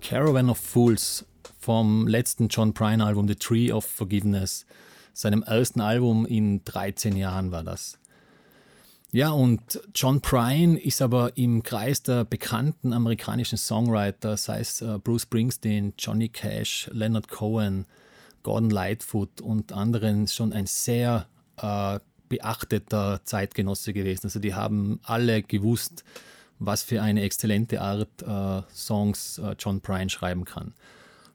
Caravan 0.00 0.50
of 0.50 0.58
Fools 0.58 1.22
vom 1.68 2.06
letzten 2.06 2.48
John 2.48 2.72
Prine 2.72 3.04
Album 3.04 3.28
The 3.28 3.34
Tree 3.34 3.70
of 3.70 3.84
Forgiveness, 3.84 4.64
seinem 5.12 5.42
ersten 5.42 5.82
Album 5.82 6.24
in 6.24 6.64
13 6.64 7.14
Jahren 7.14 7.52
war 7.52 7.62
das. 7.62 7.98
Ja, 9.12 9.32
und 9.32 9.78
John 9.94 10.22
Prine 10.22 10.80
ist 10.80 11.02
aber 11.02 11.36
im 11.36 11.62
Kreis 11.62 12.02
der 12.02 12.24
bekannten 12.24 12.94
amerikanischen 12.94 13.58
Songwriter, 13.58 14.38
sei 14.38 14.60
es 14.60 14.80
äh, 14.80 14.96
Bruce 14.96 15.24
Springsteen, 15.24 15.92
Johnny 15.98 16.30
Cash, 16.30 16.88
Leonard 16.94 17.28
Cohen, 17.28 17.84
Gordon 18.42 18.70
Lightfoot 18.70 19.42
und 19.42 19.70
anderen 19.74 20.26
schon 20.26 20.54
ein 20.54 20.64
sehr 20.64 21.26
äh, 21.58 21.98
beachteter 22.30 23.20
Zeitgenosse 23.24 23.92
gewesen. 23.92 24.22
Also 24.24 24.38
die 24.38 24.54
haben 24.54 25.00
alle 25.02 25.42
gewusst, 25.42 26.02
was 26.60 26.82
für 26.82 27.02
eine 27.02 27.20
exzellente 27.20 27.82
Art 27.82 28.22
äh, 28.22 28.62
Songs 28.74 29.36
äh, 29.36 29.54
John 29.58 29.82
Prine 29.82 30.08
schreiben 30.08 30.46
kann. 30.46 30.72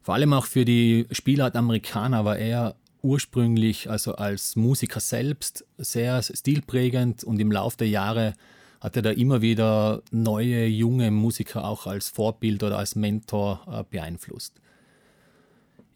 Vor 0.04 0.12
allem 0.12 0.34
auch 0.34 0.44
für 0.44 0.66
die 0.66 1.06
Spielart 1.12 1.56
Amerikaner 1.56 2.26
war 2.26 2.36
er 2.36 2.76
ursprünglich, 3.00 3.88
also 3.88 4.14
als 4.16 4.54
Musiker 4.54 5.00
selbst, 5.00 5.64
sehr 5.78 6.22
stilprägend 6.22 7.24
und 7.24 7.40
im 7.40 7.50
Laufe 7.50 7.78
der 7.78 7.88
Jahre 7.88 8.34
hat 8.82 8.96
er 8.96 9.02
da 9.02 9.10
immer 9.10 9.40
wieder 9.40 10.02
neue, 10.10 10.66
junge 10.66 11.10
Musiker 11.10 11.64
auch 11.64 11.86
als 11.86 12.10
Vorbild 12.10 12.62
oder 12.62 12.76
als 12.76 12.96
Mentor 12.96 13.66
äh, 13.66 13.82
beeinflusst. 13.88 14.60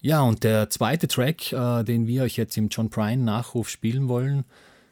Ja, 0.01 0.21
und 0.21 0.43
der 0.43 0.71
zweite 0.71 1.07
Track, 1.07 1.53
äh, 1.53 1.83
den 1.83 2.07
wir 2.07 2.23
euch 2.23 2.35
jetzt 2.35 2.57
im 2.57 2.69
John 2.69 2.89
Prine 2.89 3.21
Nachruf 3.21 3.69
spielen 3.69 4.07
wollen, 4.07 4.43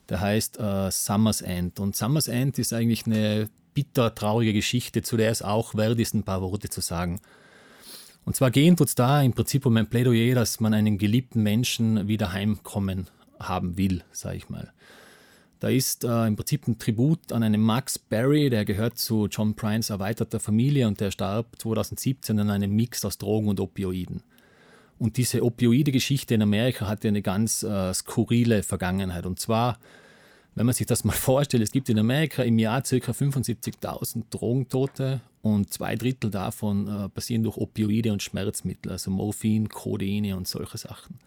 der 0.10 0.22
heißt 0.22 0.60
äh, 0.60 0.92
Summer's 0.92 1.42
End. 1.42 1.80
Und 1.80 1.96
Summer's 1.96 2.28
End 2.28 2.60
ist 2.60 2.72
eigentlich 2.72 3.08
eine 3.08 3.50
bitter 3.74 4.14
traurige 4.14 4.54
Geschichte, 4.54 5.02
zu 5.02 5.18
der 5.18 5.32
es 5.32 5.42
auch 5.42 5.74
wert 5.74 5.98
ist, 5.98 6.14
ein 6.14 6.24
paar 6.24 6.44
Worte 6.44 6.70
zu 6.70 6.82
sagen. 6.82 7.20
Und 8.28 8.36
zwar 8.36 8.52
gehen 8.52 8.76
es 8.78 8.94
da 8.94 9.22
im 9.22 9.32
Prinzip 9.32 9.66
um 9.66 9.78
ein 9.78 9.88
Plädoyer, 9.88 10.36
dass 10.36 10.60
man 10.60 10.74
einen 10.74 10.98
geliebten 10.98 11.44
Menschen 11.44 12.10
wieder 12.10 12.34
heimkommen 12.34 13.08
haben 13.40 13.78
will, 13.78 14.04
sage 14.12 14.36
ich 14.36 14.50
mal. 14.50 14.74
Da 15.62 15.70
ist 15.70 16.04
äh, 16.04 16.28
im 16.28 16.36
Prinzip 16.36 16.68
ein 16.68 16.78
Tribut 16.78 17.32
an 17.32 17.42
einen 17.42 17.62
Max 17.62 17.98
Barry, 17.98 18.50
der 18.50 18.66
gehört 18.66 18.98
zu 18.98 19.28
John 19.28 19.56
Prynes 19.56 19.92
erweiterter 19.92 20.42
Familie 20.42 20.88
und 20.90 21.00
der 21.00 21.12
starb 21.12 21.58
2017 21.58 22.38
an 22.38 22.50
einem 22.50 22.76
Mix 22.76 23.06
aus 23.06 23.18
Drogen 23.18 23.48
und 23.48 23.62
Opioiden. 23.62 24.24
Und 25.00 25.16
diese 25.16 25.42
Opioide-Geschichte 25.42 26.36
in 26.36 26.42
Amerika 26.42 26.86
hatte 26.86 27.08
eine 27.08 27.22
ganz 27.22 27.64
äh, 27.64 27.94
skurrile 27.94 28.62
Vergangenheit. 28.62 29.26
Und 29.26 29.40
zwar 29.40 29.80
wenn 30.58 30.66
man 30.66 30.74
sich 30.74 30.88
das 30.88 31.04
mal 31.04 31.14
vorstellt, 31.14 31.62
es 31.62 31.72
gibt 31.72 31.88
in 31.88 32.00
Amerika 32.00 32.42
im 32.42 32.58
Jahr 32.58 32.82
ca. 32.82 32.96
75.000 32.96 34.24
Drogentote 34.32 35.22
und 35.44 35.72
zwei 35.72 35.96
Drittel 35.96 36.32
davon 36.32 36.88
äh, 36.88 37.10
passieren 37.10 37.44
durch 37.44 37.58
Opioide 37.58 38.12
und 38.12 38.24
Schmerzmittel, 38.24 38.92
also 38.92 39.12
Morphin, 39.12 39.70
Codeine 39.70 40.36
und 40.36 40.48
solche 40.48 40.80
Sachen. 40.80 41.20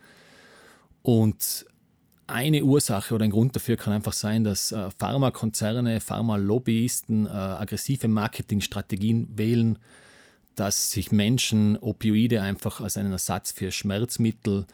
Und 1.03 1.65
eine 2.27 2.65
Ursache 2.65 3.15
oder 3.15 3.25
ein 3.25 3.31
Grund 3.31 3.55
dafür 3.55 3.77
kann 3.77 3.93
einfach 3.93 4.13
sein, 4.13 4.43
dass 4.43 4.73
äh, 4.73 4.91
Pharmakonzerne, 4.99 6.01
Pharmalobbyisten 6.01 7.27
äh, 7.27 7.31
aggressive 7.31 8.09
Marketingstrategien 8.09 9.29
wählen, 9.39 9.79
dass 10.57 10.91
sich 10.91 11.13
Menschen 11.13 11.77
Opioide 11.77 12.43
einfach 12.43 12.81
als 12.81 12.97
einen 12.97 13.13
Ersatz 13.13 13.53
für 13.53 13.71
Schmerzmittel 13.71 14.67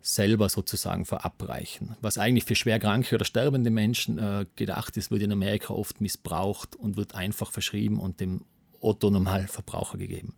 selber 0.00 0.48
sozusagen 0.48 1.04
verabreichen. 1.04 1.96
Was 2.00 2.18
eigentlich 2.18 2.44
für 2.44 2.54
schwerkranke 2.54 3.14
oder 3.14 3.24
sterbende 3.24 3.70
Menschen 3.70 4.18
äh, 4.18 4.46
gedacht 4.56 4.96
ist, 4.96 5.10
wird 5.10 5.22
in 5.22 5.32
Amerika 5.32 5.74
oft 5.74 6.00
missbraucht 6.00 6.76
und 6.76 6.96
wird 6.96 7.14
einfach 7.14 7.50
verschrieben 7.50 7.98
und 7.98 8.20
dem 8.20 8.42
Otto-Normalverbraucher 8.80 9.98
gegeben. 9.98 10.34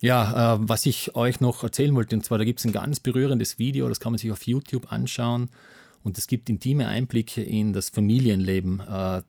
Ja, 0.00 0.54
äh, 0.54 0.58
was 0.60 0.86
ich 0.86 1.14
euch 1.14 1.40
noch 1.40 1.62
erzählen 1.62 1.94
wollte, 1.94 2.16
und 2.16 2.24
zwar 2.24 2.38
da 2.38 2.44
gibt 2.44 2.58
es 2.58 2.66
ein 2.66 2.72
ganz 2.72 3.00
berührendes 3.00 3.58
Video, 3.58 3.88
das 3.88 4.00
kann 4.00 4.12
man 4.12 4.18
sich 4.18 4.30
auf 4.30 4.42
YouTube 4.46 4.92
anschauen 4.92 5.48
und 6.02 6.18
es 6.18 6.26
gibt 6.26 6.50
intime 6.50 6.86
Einblicke 6.86 7.42
in 7.42 7.72
das 7.72 7.88
Familienleben. 7.88 8.80
Äh, 8.80 9.22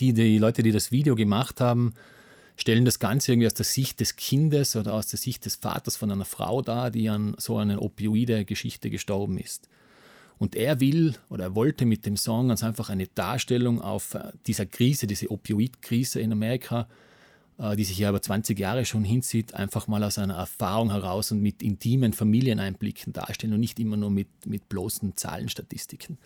die, 0.00 0.12
die 0.12 0.38
Leute, 0.38 0.62
die 0.62 0.72
das 0.72 0.90
Video 0.90 1.14
gemacht 1.14 1.60
haben, 1.60 1.94
stellen 2.62 2.84
das 2.84 3.00
Ganze 3.00 3.32
irgendwie 3.32 3.48
aus 3.48 3.54
der 3.54 3.64
Sicht 3.64 3.98
des 3.98 4.14
Kindes 4.14 4.76
oder 4.76 4.94
aus 4.94 5.08
der 5.08 5.18
Sicht 5.18 5.44
des 5.44 5.56
Vaters 5.56 5.96
von 5.96 6.10
einer 6.12 6.24
Frau 6.24 6.62
dar, 6.62 6.92
die 6.92 7.08
an 7.08 7.34
so 7.36 7.58
einer 7.58 7.82
Opioide-Geschichte 7.82 8.88
gestorben 8.88 9.36
ist. 9.36 9.68
Und 10.38 10.54
er 10.54 10.80
will 10.80 11.16
oder 11.28 11.44
er 11.44 11.54
wollte 11.56 11.84
mit 11.86 12.06
dem 12.06 12.16
Song 12.16 12.48
ganz 12.48 12.62
einfach 12.62 12.88
eine 12.88 13.08
Darstellung 13.08 13.80
auf 13.80 14.14
äh, 14.14 14.30
dieser 14.46 14.64
Krise, 14.64 15.08
diese 15.08 15.30
Opioid-Krise 15.30 16.20
in 16.20 16.30
Amerika, 16.30 16.88
äh, 17.58 17.74
die 17.74 17.84
sich 17.84 17.98
ja 17.98 18.10
über 18.10 18.22
20 18.22 18.56
Jahre 18.56 18.84
schon 18.84 19.02
hinzieht, 19.02 19.54
einfach 19.54 19.88
mal 19.88 20.02
aus 20.04 20.18
einer 20.18 20.34
Erfahrung 20.34 20.92
heraus 20.92 21.32
und 21.32 21.42
mit 21.42 21.62
intimen 21.64 22.12
Familieneinblicken 22.12 23.12
darstellen 23.12 23.54
und 23.54 23.60
nicht 23.60 23.80
immer 23.80 23.96
nur 23.96 24.10
mit, 24.10 24.28
mit 24.46 24.68
bloßen 24.68 25.16
Zahlenstatistiken. 25.16 26.16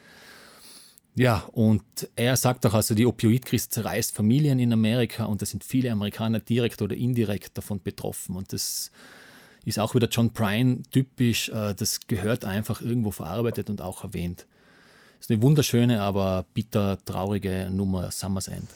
Ja, 1.18 1.48
und 1.52 1.83
er 2.14 2.37
sagt 2.37 2.66
auch, 2.66 2.74
also 2.74 2.94
die 2.94 3.07
Opioidkrise 3.07 3.70
zerreißt 3.70 4.14
Familien 4.14 4.59
in 4.59 4.70
Amerika 4.70 5.24
und 5.24 5.40
da 5.40 5.46
sind 5.46 5.64
viele 5.64 5.90
Amerikaner 5.90 6.40
direkt 6.40 6.83
oder 6.83 6.94
indirekt 6.94 7.57
davon 7.57 7.83
betroffen. 7.83 8.37
Und 8.37 8.52
das 8.52 8.90
ist 9.64 9.79
auch 9.79 9.94
wieder 9.94 10.09
John 10.09 10.31
Prine 10.31 10.83
typisch, 10.90 11.48
äh, 11.48 11.74
das 11.74 12.07
gehört 12.07 12.44
einfach 12.44 12.83
irgendwo 12.83 13.12
verarbeitet 13.12 13.70
und 13.70 13.81
auch 13.81 14.05
erwähnt. 14.05 14.46
Ist 15.18 15.31
eine 15.31 15.40
wunderschöne, 15.40 16.02
aber 16.02 16.44
bitter 16.52 17.02
traurige 17.02 17.70
Nummer, 17.70 18.11
Summer's 18.11 18.48
End. 18.48 18.68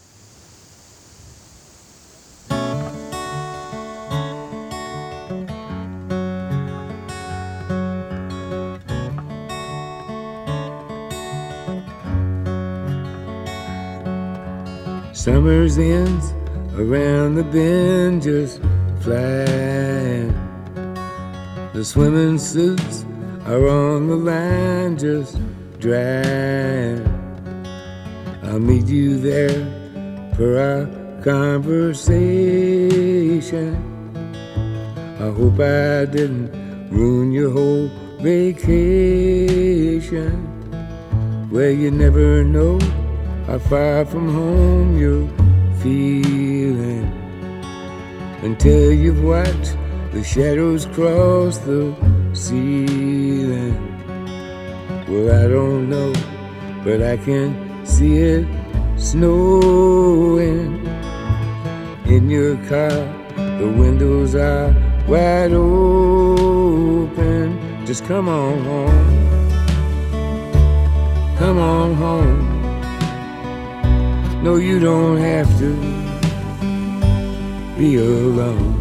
Summer's 15.31 15.79
ends 15.79 16.35
around 16.75 17.37
the 17.37 17.45
bend 17.45 18.23
just 18.23 18.61
flying. 19.01 20.35
The 21.73 21.85
swimming 21.85 22.37
suits 22.37 23.05
are 23.47 23.69
on 23.69 24.09
the 24.09 24.17
line 24.17 24.99
just 24.99 25.39
drying. 25.79 27.07
I'll 28.43 28.59
meet 28.59 28.89
you 28.89 29.21
there 29.21 29.65
for 30.35 30.59
our 30.59 30.87
conversation. 31.23 33.77
I 35.21 35.31
hope 35.31 35.61
I 35.61 36.07
didn't 36.07 36.51
ruin 36.91 37.31
your 37.31 37.53
whole 37.53 37.89
vacation. 38.21 40.33
Where 41.51 41.71
you 41.71 41.93
never 41.93 42.43
know 42.43 42.81
how 43.51 43.59
far 43.59 44.05
from 44.05 44.29
home 44.33 44.97
you're 44.97 45.29
feeling 45.83 47.03
until 48.43 48.93
you've 48.93 49.25
watched 49.25 49.77
the 50.13 50.23
shadows 50.23 50.87
cross 50.95 51.59
the 51.59 51.93
ceiling. 52.33 53.75
Well, 55.09 55.35
I 55.35 55.49
don't 55.49 55.91
know, 55.91 56.13
but 56.85 57.03
I 57.03 57.17
can 57.17 57.85
see 57.85 58.19
it 58.19 58.47
snowing 58.97 60.87
in 62.07 62.31
your 62.31 62.57
car. 62.69 63.05
The 63.59 63.69
windows 63.77 64.37
are 64.37 64.73
wide 65.09 65.53
open. 65.53 66.79
Just 67.85 68.05
come 68.05 68.29
on 68.29 68.63
home. 68.63 69.19
Come 71.37 71.59
on 71.59 71.95
home. 71.95 72.60
No, 74.43 74.57
you 74.57 74.81
don't 74.81 75.19
have 75.19 75.47
to 75.59 75.75
be 77.77 77.97
alone. 77.97 78.75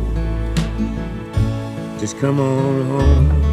Just 2.00 2.18
come 2.18 2.40
on 2.40 2.86
home. 2.88 3.50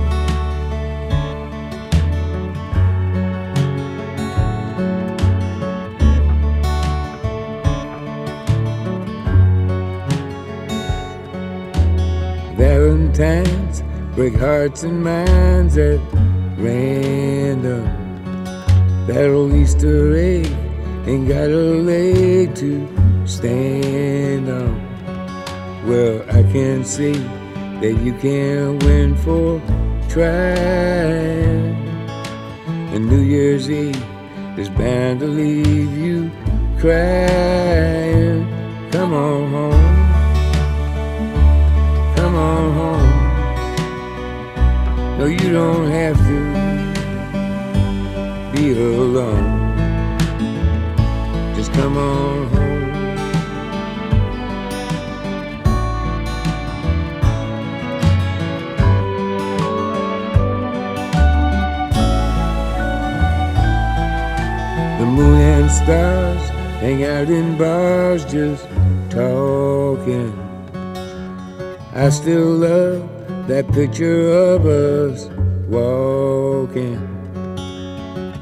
Valentines 12.57 13.83
break 14.15 14.37
hearts 14.37 14.85
and 14.85 15.03
minds 15.03 15.77
at 15.77 15.99
random. 16.57 17.85
That 19.09 19.29
old 19.31 19.53
Easter 19.55 20.17
egg 20.17 20.66
ain't 21.07 21.29
got 21.29 21.49
a 21.49 21.81
leg 21.91 22.55
to 22.57 22.89
stand 23.27 24.49
on. 24.49 24.75
Well, 25.87 26.23
I 26.29 26.43
can 26.51 26.85
see 26.85 27.13
that 27.81 27.95
you 28.03 28.13
can't 28.15 28.83
win 28.83 29.15
for 29.17 29.61
trying. 30.09 31.77
And 32.93 33.09
New 33.09 33.23
Year's 33.23 33.71
Eve 33.71 34.03
is 34.59 34.69
bound 34.71 35.21
to 35.21 35.27
leave 35.27 35.97
you 35.97 36.31
crying. 36.81 38.45
Come 38.91 39.13
on 39.13 39.51
home. 39.51 39.97
Come 42.17 42.35
on 42.35 42.73
home. 42.75 43.13
No, 45.19 45.27
you 45.27 45.53
don't 45.53 45.89
have 45.91 46.17
to 46.17 46.39
be 48.53 48.73
alone. 48.73 49.66
Come 51.77 51.99
on 51.99 52.49
home. 52.49 52.87
The 64.99 65.05
moon 65.05 65.39
and 65.39 65.71
stars 65.71 66.49
hang 66.81 67.05
out 67.05 67.29
in 67.29 67.59
bars 67.59 68.25
just 68.25 68.67
talking. 69.11 70.33
I 71.93 72.09
still 72.09 72.47
love 72.47 73.49
that 73.49 73.71
picture 73.73 74.31
of 74.33 74.65
us 74.65 75.27
walking. 75.69 76.99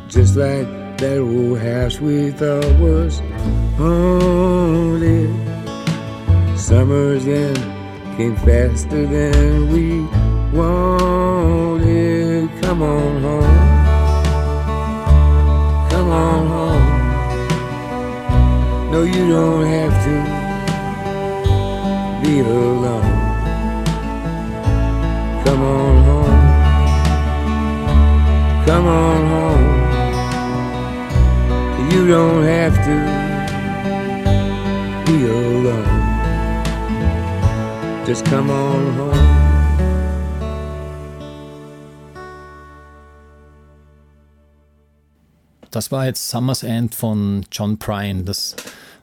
Just 0.08 0.36
like 0.36 0.83
that 1.04 1.18
old 1.18 1.58
house 1.58 2.00
we 2.00 2.30
thought 2.30 2.64
was 2.80 3.20
haunted. 3.76 5.28
Summers 6.58 7.26
then 7.26 7.54
came 8.16 8.36
faster 8.36 9.04
than 9.06 9.68
we 9.70 10.00
wanted. 10.58 12.48
Come 12.62 12.80
on 12.82 13.22
home. 13.26 13.58
Come 15.90 16.08
on 16.10 16.46
home. 16.54 16.88
No, 18.92 19.02
you 19.02 19.28
don't 19.28 19.66
have 19.76 19.94
to 20.06 20.14
be 22.22 22.40
alone. 22.40 23.12
Come 25.44 25.62
on 25.76 25.94
home. 26.08 26.42
Come 28.66 28.86
on 28.86 29.26
home. 29.26 29.83
You 31.94 32.08
don't 32.08 32.42
have 32.42 32.74
to 32.86 32.94
be 35.06 35.26
alone. 35.30 35.86
Just 38.04 38.24
come 38.24 38.50
on 38.50 38.98
home. 38.98 39.14
Das 45.70 45.92
war 45.92 46.06
jetzt 46.06 46.28
Summer's 46.30 46.64
End 46.64 46.96
von 46.96 47.46
John 47.52 47.78
Prine. 47.78 48.24
Das 48.24 48.56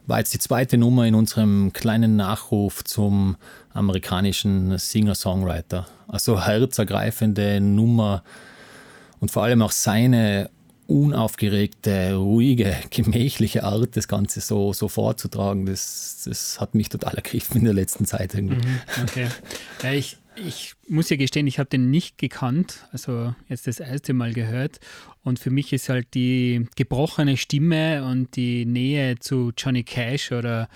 war 0.06 0.18
jetzt 0.18 0.34
die 0.34 0.38
zweite 0.38 0.76
Nummer 0.76 1.06
in 1.06 1.14
unserem 1.14 1.72
kleinen 1.72 2.16
Nachruf 2.16 2.84
zum 2.84 3.36
amerikanischen 3.72 4.76
Singer-Songwriter. 4.76 5.86
Also 6.08 6.44
herzergreifende 6.44 7.58
Nummer 7.62 8.22
und 9.18 9.30
vor 9.30 9.44
allem 9.44 9.62
auch 9.62 9.70
seine 9.70 10.50
unaufgeregte, 10.92 12.14
ruhige, 12.14 12.76
gemächliche 12.90 13.64
Art, 13.64 13.96
das 13.96 14.08
Ganze 14.08 14.40
so, 14.40 14.72
so 14.72 14.88
vorzutragen, 14.88 15.66
das, 15.66 16.22
das 16.26 16.60
hat 16.60 16.74
mich 16.74 16.90
total 16.90 17.14
ergriffen 17.14 17.58
in 17.58 17.64
der 17.64 17.74
letzten 17.74 18.04
Zeit 18.04 18.34
irgendwie. 18.34 18.56
Mhm, 18.56 18.80
okay. 19.02 19.28
Ja, 19.82 19.92
ich, 19.92 20.18
ich 20.36 20.74
muss 20.88 21.08
ja 21.08 21.16
gestehen, 21.16 21.46
ich 21.46 21.58
habe 21.58 21.70
den 21.70 21.90
nicht 21.90 22.18
gekannt, 22.18 22.86
also 22.92 23.34
jetzt 23.48 23.66
das 23.66 23.80
erste 23.80 24.12
Mal 24.12 24.34
gehört. 24.34 24.80
Und 25.24 25.38
für 25.38 25.50
mich 25.50 25.72
ist 25.72 25.88
halt 25.88 26.14
die 26.14 26.66
gebrochene 26.76 27.36
Stimme 27.36 28.04
und 28.04 28.36
die 28.36 28.66
Nähe 28.66 29.18
zu 29.18 29.52
Johnny 29.56 29.84
Cash 29.84 30.32
oder 30.32 30.68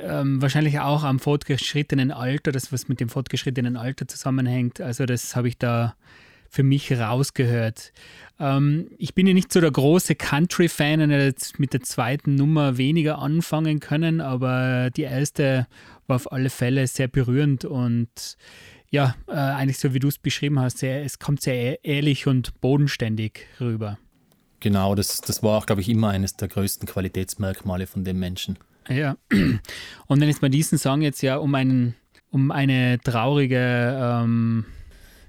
ähm, 0.00 0.42
wahrscheinlich 0.42 0.80
auch 0.80 1.02
am 1.04 1.18
fortgeschrittenen 1.18 2.10
Alter, 2.10 2.52
das 2.52 2.72
was 2.72 2.88
mit 2.88 3.00
dem 3.00 3.08
fortgeschrittenen 3.08 3.76
Alter 3.76 4.06
zusammenhängt. 4.08 4.80
Also 4.80 5.06
das 5.06 5.36
habe 5.36 5.48
ich 5.48 5.56
da 5.56 5.94
für 6.50 6.64
mich 6.64 6.92
rausgehört. 6.92 7.92
Ähm, 8.40 8.90
ich 8.98 9.14
bin 9.14 9.26
ja 9.26 9.32
nicht 9.32 9.52
so 9.52 9.60
der 9.60 9.70
große 9.70 10.16
Country-Fan 10.16 11.00
und 11.00 11.10
jetzt 11.10 11.60
mit 11.60 11.72
der 11.72 11.82
zweiten 11.82 12.34
Nummer 12.34 12.76
weniger 12.76 13.18
anfangen 13.20 13.78
können, 13.78 14.20
aber 14.20 14.90
die 14.90 15.02
erste 15.02 15.68
war 16.08 16.16
auf 16.16 16.32
alle 16.32 16.50
Fälle 16.50 16.86
sehr 16.88 17.06
berührend 17.06 17.64
und 17.64 18.36
ja, 18.90 19.14
äh, 19.28 19.34
eigentlich 19.34 19.78
so 19.78 19.94
wie 19.94 20.00
du 20.00 20.08
es 20.08 20.18
beschrieben 20.18 20.58
hast, 20.58 20.78
sehr, 20.78 21.04
es 21.04 21.20
kommt 21.20 21.40
sehr 21.40 21.54
e-, 21.54 21.78
ehrlich 21.84 22.26
und 22.26 22.60
bodenständig 22.60 23.46
rüber. 23.60 23.98
Genau, 24.58 24.96
das, 24.96 25.20
das 25.20 25.44
war 25.44 25.56
auch, 25.56 25.66
glaube 25.66 25.80
ich, 25.80 25.88
immer 25.88 26.08
eines 26.08 26.34
der 26.34 26.48
größten 26.48 26.88
Qualitätsmerkmale 26.88 27.86
von 27.86 28.02
dem 28.02 28.18
Menschen. 28.18 28.58
Ja, 28.88 29.16
und 29.30 30.20
wenn 30.20 30.28
es 30.28 30.40
bei 30.40 30.48
diesem 30.48 30.76
Song 30.78 31.02
jetzt 31.02 31.22
ja 31.22 31.36
um, 31.36 31.54
einen, 31.54 31.94
um 32.30 32.50
eine 32.50 32.98
traurige 32.98 33.96
ähm, 33.96 34.64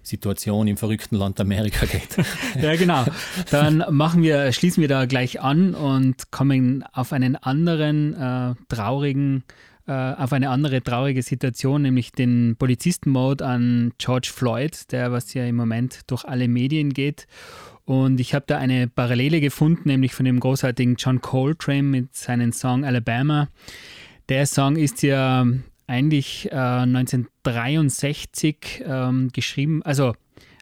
Situation 0.03 0.67
im 0.67 0.77
verrückten 0.77 1.15
Land 1.15 1.39
Amerika 1.39 1.85
geht. 1.85 2.17
ja, 2.61 2.75
genau. 2.75 3.05
Dann 3.49 3.83
machen 3.89 4.23
wir, 4.23 4.51
schließen 4.51 4.81
wir 4.81 4.87
da 4.87 5.05
gleich 5.05 5.41
an 5.41 5.75
und 5.75 6.31
kommen 6.31 6.83
auf 6.93 7.13
einen 7.13 7.35
anderen 7.35 8.13
äh, 8.13 8.55
traurigen 8.67 9.43
äh, 9.87 9.91
auf 9.91 10.31
eine 10.31 10.49
andere 10.49 10.81
traurige 10.83 11.23
Situation, 11.23 11.81
nämlich 11.81 12.11
den 12.11 12.55
Polizistenmord 12.57 13.41
an 13.41 13.91
George 13.97 14.29
Floyd, 14.33 14.91
der 14.91 15.11
was 15.11 15.33
ja 15.33 15.45
im 15.45 15.55
Moment 15.55 16.01
durch 16.07 16.23
alle 16.23 16.47
Medien 16.47 16.91
geht. 16.91 17.27
Und 17.85 18.19
ich 18.19 18.33
habe 18.33 18.45
da 18.47 18.57
eine 18.57 18.87
Parallele 18.87 19.41
gefunden, 19.41 19.89
nämlich 19.89 20.13
von 20.13 20.25
dem 20.25 20.39
großartigen 20.39 20.95
John 20.95 21.19
Coltrane 21.19 21.83
mit 21.83 22.15
seinem 22.15 22.51
Song 22.53 22.85
Alabama. 22.85 23.49
Der 24.29 24.45
Song 24.45 24.75
ist 24.75 25.01
ja 25.01 25.45
eigentlich 25.91 26.51
äh, 26.51 26.55
1963 26.55 28.83
ähm, 28.85 29.29
geschrieben, 29.33 29.83
also 29.83 30.13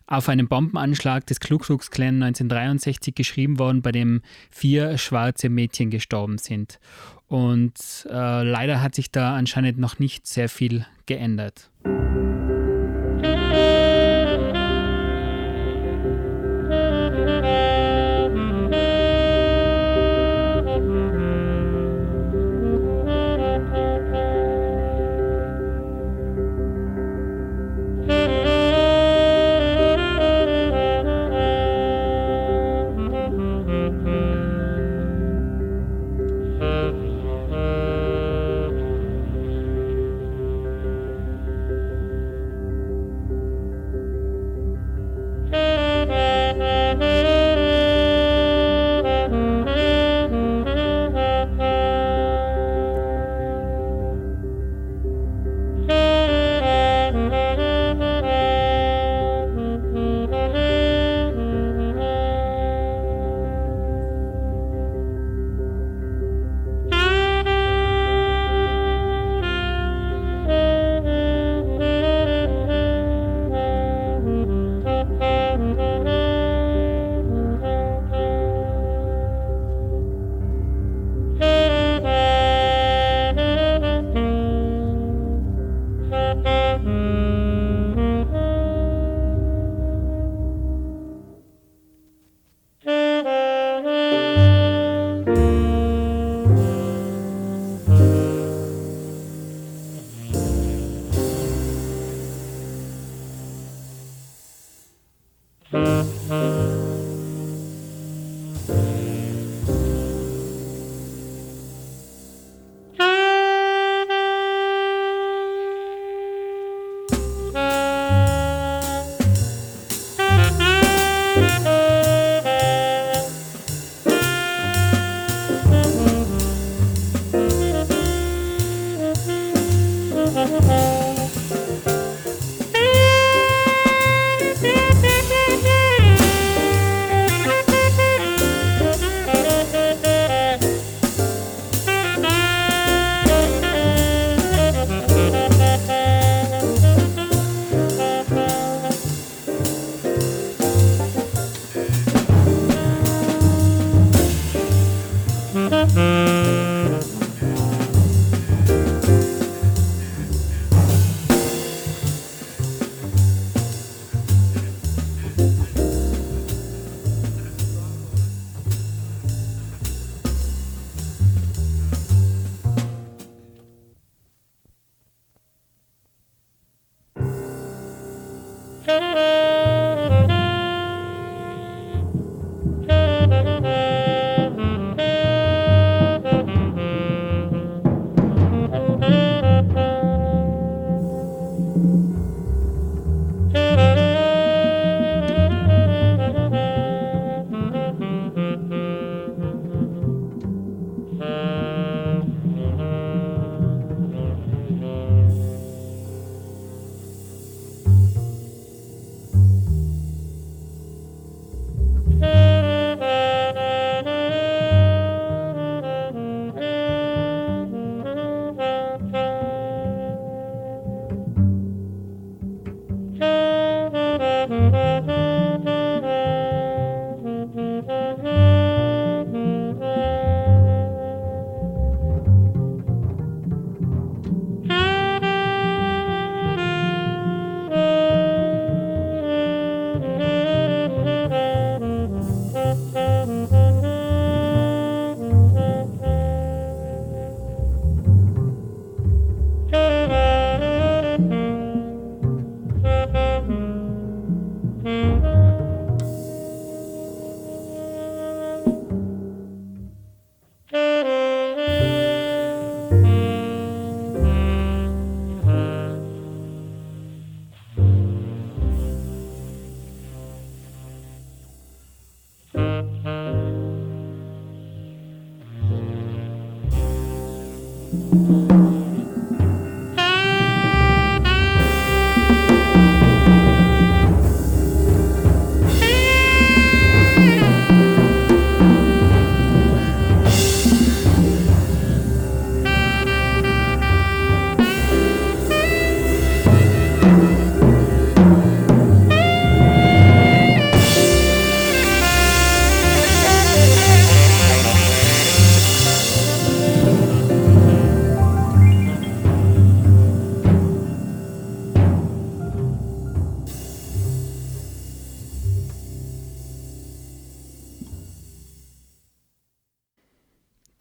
auf 0.07 0.27
einem 0.27 0.47
Bombenanschlag 0.47 1.27
des 1.27 1.39
Ku 1.39 1.59
Klux 1.59 1.91
Klan 1.91 2.23
1963 2.23 3.13
geschrieben 3.13 3.59
worden, 3.59 3.83
bei 3.83 3.91
dem 3.91 4.23
vier 4.49 4.97
schwarze 4.97 5.49
Mädchen 5.49 5.91
gestorben 5.91 6.39
sind. 6.39 6.79
Und 7.27 8.07
äh, 8.09 8.43
leider 8.43 8.81
hat 8.81 8.95
sich 8.95 9.11
da 9.11 9.35
anscheinend 9.35 9.77
noch 9.77 9.99
nicht 9.99 10.25
sehr 10.25 10.49
viel 10.49 10.87
geändert. 11.05 11.69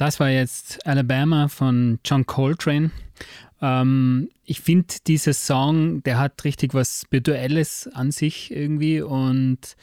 Das 0.09 0.21
war 0.21 0.31
jetzt 0.31 0.87
Alabama 0.87 1.49
von 1.49 1.99
John 2.03 2.25
Coltrane. 2.25 2.93
Ähm, 3.61 4.31
ich 4.47 4.63
finde, 4.63 4.95
dieser 5.07 5.35
Song, 5.35 6.03
der 6.03 6.19
hat 6.19 6.45
richtig 6.45 6.73
was 6.73 7.03
Spirituelles 7.03 7.91
an 7.93 8.11
sich 8.11 8.51
irgendwie 8.51 9.03
und 9.03 9.77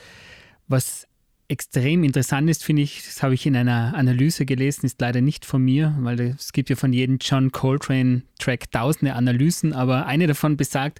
was 0.68 1.08
extrem 1.48 2.04
interessant 2.04 2.50
ist, 2.50 2.64
finde 2.64 2.82
ich, 2.82 3.04
das 3.06 3.22
habe 3.22 3.36
ich 3.36 3.46
in 3.46 3.56
einer 3.56 3.94
Analyse 3.94 4.48
gelesen, 4.48 4.88
ist 4.88 5.00
leider 5.00 5.22
nicht 5.22 5.46
von 5.46 5.62
mir, 5.62 5.96
weil 6.00 6.20
es 6.20 6.54
gibt 6.54 6.72
ja 6.72 6.76
von 6.76 6.92
jedem 6.92 7.20
John 7.22 7.52
Coltrane-Track 7.52 8.72
tausende 8.72 9.14
Analysen, 9.14 9.74
aber 9.74 10.08
eine 10.08 10.26
davon 10.26 10.58
besagt, 10.58 10.98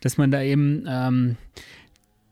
dass 0.00 0.18
man 0.18 0.32
da 0.32 0.42
eben 0.42 0.84
ähm, 0.88 1.36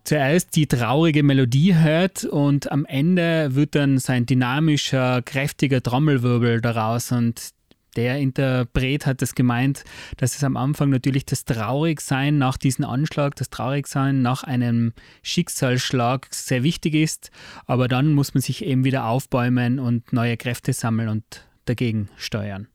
zuerst 0.05 0.57
die 0.57 0.67
traurige 0.67 1.23
Melodie 1.23 1.75
hört 1.75 2.25
und 2.25 2.71
am 2.71 2.85
Ende 2.85 3.55
wird 3.55 3.75
dann 3.75 3.99
so 3.99 4.13
ein 4.13 4.27
dynamischer, 4.27 5.23
kräftiger 5.23 5.83
Trommelwirbel 5.83 6.61
daraus 6.61 7.13
und 7.13 7.53
der 7.97 8.19
Interpret 8.19 9.05
hat 9.05 9.21
das 9.21 9.35
gemeint, 9.35 9.85
dass 10.17 10.35
es 10.37 10.45
am 10.45 10.57
Anfang 10.57 10.89
natürlich 10.89 11.27
das 11.27 11.45
Traurigsein 11.45 12.39
nach 12.39 12.57
diesem 12.57 12.87
Anschlag, 12.87 13.37
das 13.37 13.51
Traurigsein 13.51 14.23
nach 14.23 14.45
einem 14.45 14.95
Schicksalsschlag 15.23 16.29
sehr 16.31 16.63
wichtig 16.63 16.95
ist, 16.95 17.31
aber 17.67 17.89
dann 17.89 18.15
muss 18.15 18.33
man 18.33 18.41
sich 18.41 18.65
eben 18.65 18.85
wieder 18.85 19.05
aufbäumen 19.05 19.79
und 19.79 20.13
neue 20.13 20.39
Kräfte 20.39 20.73
sammeln 20.73 21.11
und 21.11 21.47
dagegen 21.67 22.09
steuern. 22.17 22.69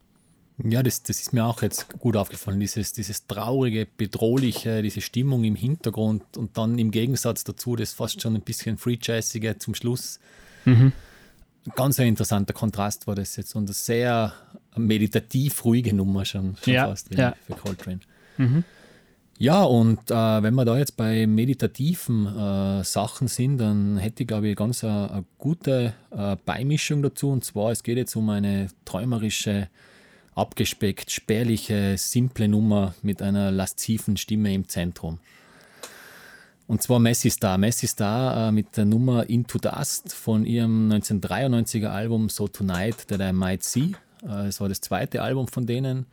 Ja, 0.64 0.82
das, 0.82 1.04
das 1.04 1.22
ist 1.22 1.34
mir 1.34 1.46
auch 1.46 1.62
jetzt 1.62 1.88
gut 2.00 2.18
aufgefallen, 2.18 2.60
dieses, 2.60 2.92
dieses 2.92 3.28
traurige, 3.28 3.86
bedrohliche, 3.86 4.82
diese 4.82 5.02
Stimmung 5.02 5.44
im 5.44 5.56
Hintergrund 5.56 6.36
und 6.36 6.58
dann 6.58 6.80
im 6.80 6.90
Gegensatz 6.90 7.44
dazu 7.44 7.76
das 7.76 7.94
fast 7.94 8.22
schon 8.22 8.36
ein 8.36 8.42
bisschen 8.42 8.78
free-jazzige 8.78 9.60
zum 9.60 9.76
Schluss. 9.76 10.20
Mhm. 10.66 10.94
Ganz 11.76 12.00
ein 12.00 12.08
interessanter 12.08 12.54
Kontrast 12.54 13.06
war 13.06 13.14
das 13.14 13.36
jetzt 13.36 13.56
und 13.56 13.66
eine 13.66 13.74
sehr 13.74 14.34
meditativ 14.76 15.64
ruhige 15.64 15.94
Nummer 15.94 16.26
schon, 16.26 16.58
schon 16.64 16.74
ja, 16.74 16.88
fast 16.88 17.14
ja. 17.14 17.36
für 17.46 17.54
Coltrane. 17.54 18.00
Mhm. 18.38 18.64
Ja, 19.40 19.62
und 19.62 20.10
äh, 20.10 20.42
wenn 20.42 20.56
wir 20.56 20.66
da 20.66 20.80
jetzt 20.80 20.98
bei 20.98 21.28
meditativen 21.28 22.26
äh, 22.26 22.84
Sachen 22.84 23.28
sind, 23.28 23.60
dann 23.60 23.98
hätte 23.98 24.24
ich, 24.24 24.28
glaube 24.28 24.48
ich, 24.48 24.56
ganz 24.56 24.84
eine, 24.84 25.12
eine 25.12 25.26
gute 25.38 25.94
äh, 26.10 26.36
Beimischung 26.44 27.04
dazu. 27.04 27.30
Und 27.30 27.46
zwar, 27.46 27.72
es 27.72 27.84
geht 27.84 27.98
jetzt 27.98 28.16
um 28.16 28.32
eine 28.32 28.70
träumerische 28.86 29.70
abgespeckt, 30.38 31.12
spärliche, 31.12 31.98
simple 31.98 32.48
Nummer 32.48 32.94
mit 33.02 33.22
einer 33.22 33.52
lasziven 33.52 34.18
Stimme 34.18 34.54
im 34.54 34.68
Zentrum. 34.68 35.20
Und 36.68 36.82
zwar 36.82 37.00
Messi 37.00 37.30
Star. 37.30 37.58
Messi 37.58 37.88
Star 37.88 38.50
äh, 38.50 38.52
mit 38.52 38.76
der 38.76 38.86
Nummer 38.86 39.30
Into 39.30 39.58
Dust 39.58 40.14
von 40.14 40.46
ihrem 40.46 40.92
1993er 40.92 41.88
Album 41.88 42.30
So 42.30 42.48
Tonight 42.48 43.08
That 43.08 43.22
I 43.22 43.32
Might 43.32 43.64
See. 43.64 43.94
Äh, 44.28 44.48
es 44.48 44.60
war 44.60 44.68
das 44.68 44.82
zweite 44.82 45.22
Album 45.22 45.48
von 45.48 45.66
denen. 45.66 46.06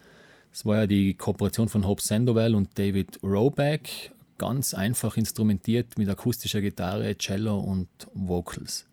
Es 0.53 0.65
war 0.65 0.77
ja 0.77 0.87
die 0.87 1.15
Kooperation 1.15 1.69
von 1.69 1.87
Hope 1.87 2.01
Sandoval 2.01 2.55
und 2.55 2.79
David 2.79 3.19
Roback. 3.25 4.13
Ganz 4.39 4.75
einfach 4.75 5.17
instrumentiert 5.17 5.99
mit 5.99 6.09
akustischer 6.09 6.61
Gitarre, 6.61 7.17
Cello 7.19 7.59
und 7.59 7.89
Vocals. 8.15 8.87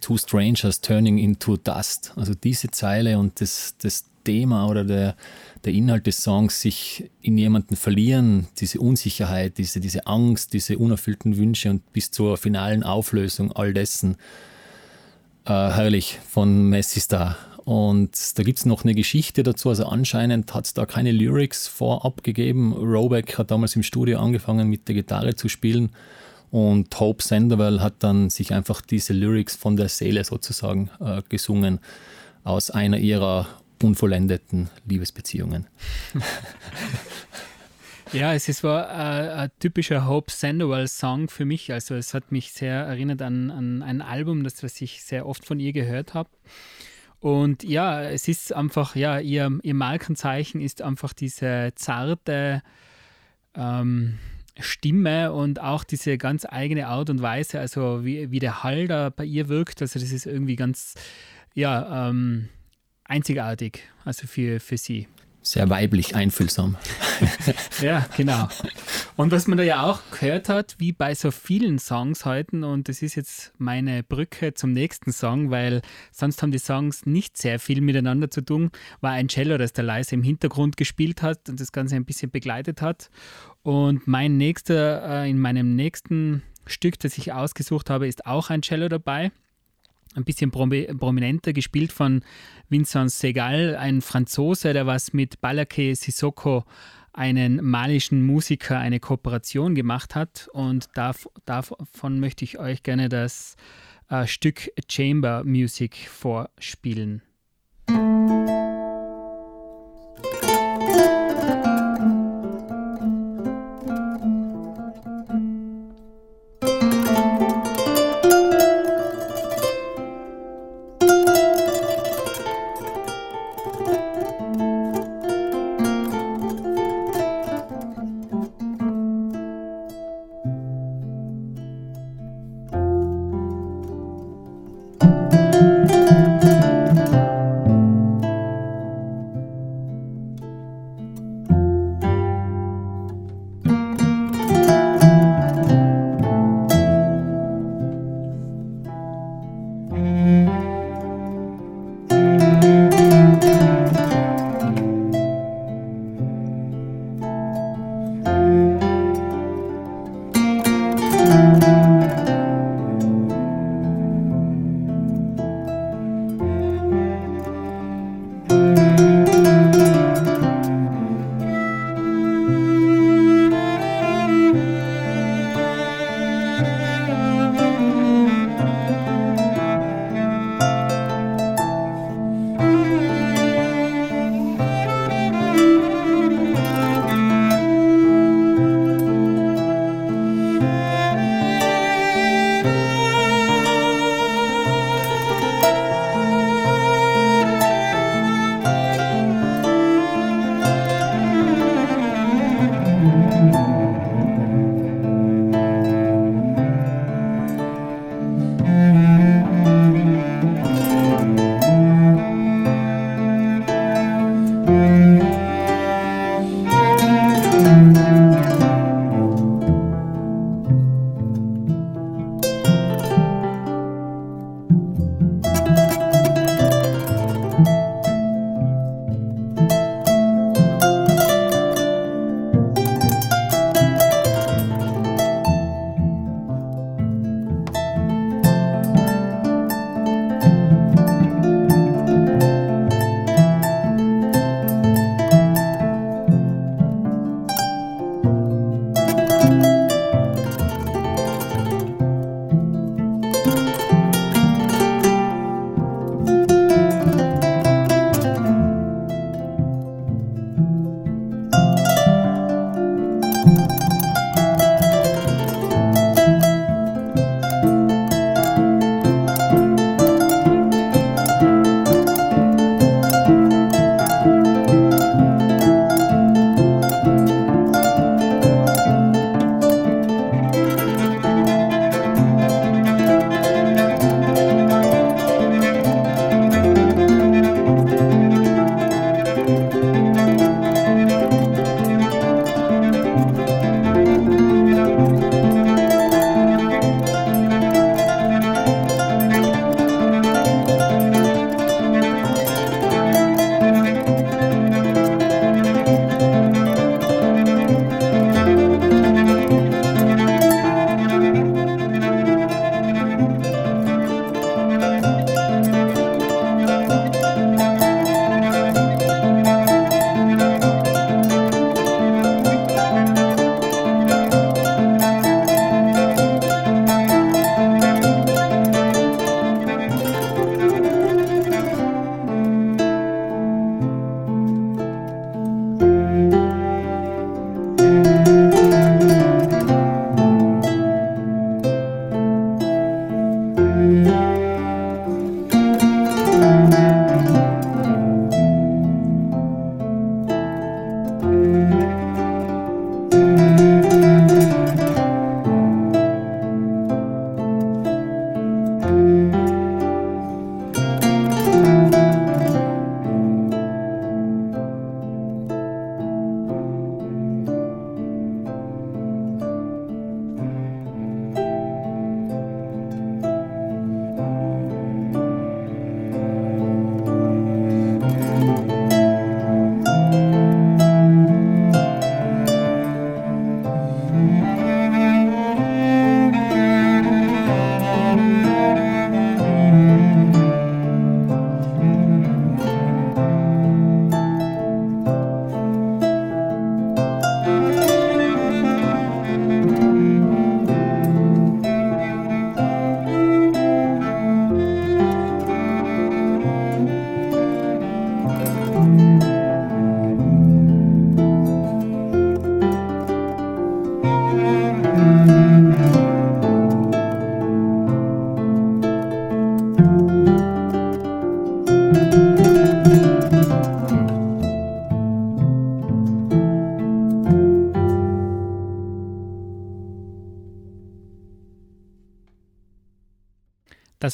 Two 0.00 0.16
Strangers 0.16 0.80
Turning 0.80 1.18
into 1.18 1.56
Dust. 1.56 2.12
Also 2.16 2.34
diese 2.34 2.70
Zeile 2.70 3.18
und 3.18 3.40
das, 3.40 3.74
das 3.78 4.04
Thema 4.24 4.68
oder 4.68 4.84
der, 4.84 5.16
der 5.64 5.72
Inhalt 5.72 6.06
des 6.06 6.22
Songs 6.22 6.60
sich 6.60 7.10
in 7.20 7.36
jemanden 7.36 7.76
verlieren, 7.76 8.46
diese 8.58 8.80
Unsicherheit, 8.80 9.58
diese, 9.58 9.80
diese 9.80 10.06
Angst, 10.06 10.52
diese 10.52 10.78
unerfüllten 10.78 11.36
Wünsche 11.36 11.70
und 11.70 11.92
bis 11.92 12.10
zur 12.10 12.36
finalen 12.36 12.82
Auflösung 12.82 13.52
all 13.52 13.74
dessen. 13.74 14.16
Äh, 15.44 15.50
herrlich 15.50 16.18
von 16.28 16.68
Messi 16.68 17.00
Star. 17.00 17.36
Und 17.64 18.38
da 18.38 18.42
gibt 18.42 18.58
es 18.58 18.66
noch 18.66 18.84
eine 18.84 18.94
Geschichte 18.94 19.42
dazu. 19.42 19.68
Also 19.68 19.86
anscheinend 19.86 20.52
hat 20.54 20.66
es 20.66 20.74
da 20.74 20.86
keine 20.86 21.12
Lyrics 21.12 21.68
vorab 21.68 22.22
gegeben. 22.22 22.72
Robeck 22.72 23.38
hat 23.38 23.50
damals 23.50 23.76
im 23.76 23.82
Studio 23.82 24.18
angefangen 24.18 24.68
mit 24.68 24.88
der 24.88 24.94
Gitarre 24.94 25.34
zu 25.34 25.48
spielen 25.48 25.90
Und 26.52 27.00
Hope 27.00 27.22
Sandoval 27.22 27.80
hat 27.80 27.94
dann 28.00 28.28
sich 28.28 28.52
einfach 28.52 28.82
diese 28.82 29.14
Lyrics 29.14 29.56
von 29.56 29.76
der 29.76 29.88
Seele 29.88 30.22
sozusagen 30.22 30.90
äh, 31.00 31.22
gesungen 31.28 31.80
aus 32.44 32.70
einer 32.70 32.98
ihrer 32.98 33.48
unvollendeten 33.82 34.68
Liebesbeziehungen. 34.86 35.66
Ja, 38.12 38.34
es 38.34 38.46
ist, 38.46 38.62
war 38.62 38.90
äh, 38.90 39.30
ein 39.44 39.50
typischer 39.58 40.06
Hope 40.06 40.30
Sandoval-Song 40.30 41.30
für 41.30 41.46
mich. 41.46 41.72
Also 41.72 41.94
es 41.94 42.12
hat 42.12 42.30
mich 42.30 42.52
sehr 42.52 42.74
erinnert 42.74 43.22
an, 43.22 43.50
an 43.50 43.82
ein 43.82 44.02
Album, 44.02 44.44
das 44.44 44.62
was 44.62 44.78
ich 44.82 45.02
sehr 45.02 45.24
oft 45.26 45.46
von 45.46 45.58
ihr 45.58 45.72
gehört 45.72 46.12
habe. 46.12 46.28
Und 47.20 47.64
ja, 47.64 48.02
es 48.02 48.28
ist 48.28 48.52
einfach, 48.52 48.96
ja, 48.96 49.18
ihr, 49.18 49.58
ihr 49.62 49.74
Markenzeichen 49.74 50.60
ist 50.60 50.82
einfach 50.82 51.14
diese 51.14 51.72
zarte 51.74 52.62
ähm, 53.54 54.18
Stimme 54.58 55.32
und 55.32 55.60
auch 55.60 55.84
diese 55.84 56.18
ganz 56.18 56.46
eigene 56.48 56.86
Art 56.86 57.10
und 57.10 57.22
Weise, 57.22 57.60
also 57.60 58.04
wie, 58.04 58.30
wie 58.30 58.38
der 58.38 58.62
Hall 58.62 58.86
da 58.86 59.10
bei 59.10 59.24
ihr 59.24 59.48
wirkt. 59.48 59.80
Also 59.82 59.98
das 59.98 60.12
ist 60.12 60.26
irgendwie 60.26 60.56
ganz, 60.56 60.94
ja, 61.54 62.08
ähm, 62.08 62.48
einzigartig, 63.04 63.80
also 64.04 64.26
für, 64.26 64.60
für 64.60 64.76
sie 64.76 65.08
sehr 65.42 65.68
weiblich 65.68 66.14
einfühlsam. 66.14 66.76
ja, 67.82 68.06
genau. 68.16 68.48
Und 69.16 69.32
was 69.32 69.48
man 69.48 69.58
da 69.58 69.64
ja 69.64 69.82
auch 69.82 70.00
gehört 70.12 70.48
hat, 70.48 70.76
wie 70.78 70.92
bei 70.92 71.14
so 71.14 71.30
vielen 71.30 71.78
Songs 71.78 72.24
heute, 72.24 72.64
und 72.64 72.88
das 72.88 73.02
ist 73.02 73.16
jetzt 73.16 73.52
meine 73.58 74.02
Brücke 74.04 74.54
zum 74.54 74.72
nächsten 74.72 75.12
Song, 75.12 75.50
weil 75.50 75.82
sonst 76.12 76.42
haben 76.42 76.52
die 76.52 76.58
Songs 76.58 77.06
nicht 77.06 77.36
sehr 77.36 77.58
viel 77.58 77.80
miteinander 77.80 78.30
zu 78.30 78.40
tun, 78.40 78.70
war 79.00 79.12
ein 79.12 79.28
Cello, 79.28 79.58
das 79.58 79.72
da 79.72 79.82
leise 79.82 80.14
im 80.14 80.22
Hintergrund 80.22 80.76
gespielt 80.76 81.22
hat 81.22 81.48
und 81.48 81.60
das 81.60 81.72
Ganze 81.72 81.96
ein 81.96 82.04
bisschen 82.04 82.30
begleitet 82.30 82.80
hat. 82.80 83.10
Und 83.62 84.06
mein 84.06 84.36
nächster, 84.36 85.24
äh, 85.24 85.30
in 85.30 85.38
meinem 85.38 85.76
nächsten 85.76 86.42
Stück, 86.66 86.98
das 86.98 87.18
ich 87.18 87.32
ausgesucht 87.32 87.90
habe, 87.90 88.08
ist 88.08 88.26
auch 88.26 88.50
ein 88.50 88.62
Cello 88.62 88.88
dabei 88.88 89.32
ein 90.14 90.24
bisschen 90.24 90.50
prominenter, 90.50 91.52
gespielt 91.52 91.92
von 91.92 92.22
Vincent 92.68 93.10
Segal, 93.10 93.76
ein 93.76 94.02
Franzose, 94.02 94.72
der 94.72 94.86
was 94.86 95.12
mit 95.12 95.40
Balake 95.40 95.94
Sissoko, 95.94 96.64
einen 97.12 97.62
malischen 97.62 98.24
Musiker, 98.24 98.78
eine 98.78 99.00
Kooperation 99.00 99.74
gemacht 99.74 100.14
hat. 100.14 100.48
Und 100.52 100.88
dav 100.94 101.28
davon 101.44 102.20
möchte 102.20 102.44
ich 102.44 102.58
euch 102.58 102.82
gerne 102.82 103.08
das 103.08 103.56
äh, 104.08 104.26
Stück 104.26 104.70
Chamber 104.88 105.44
Music 105.44 106.08
vorspielen. 106.08 107.22
Das 107.86 108.61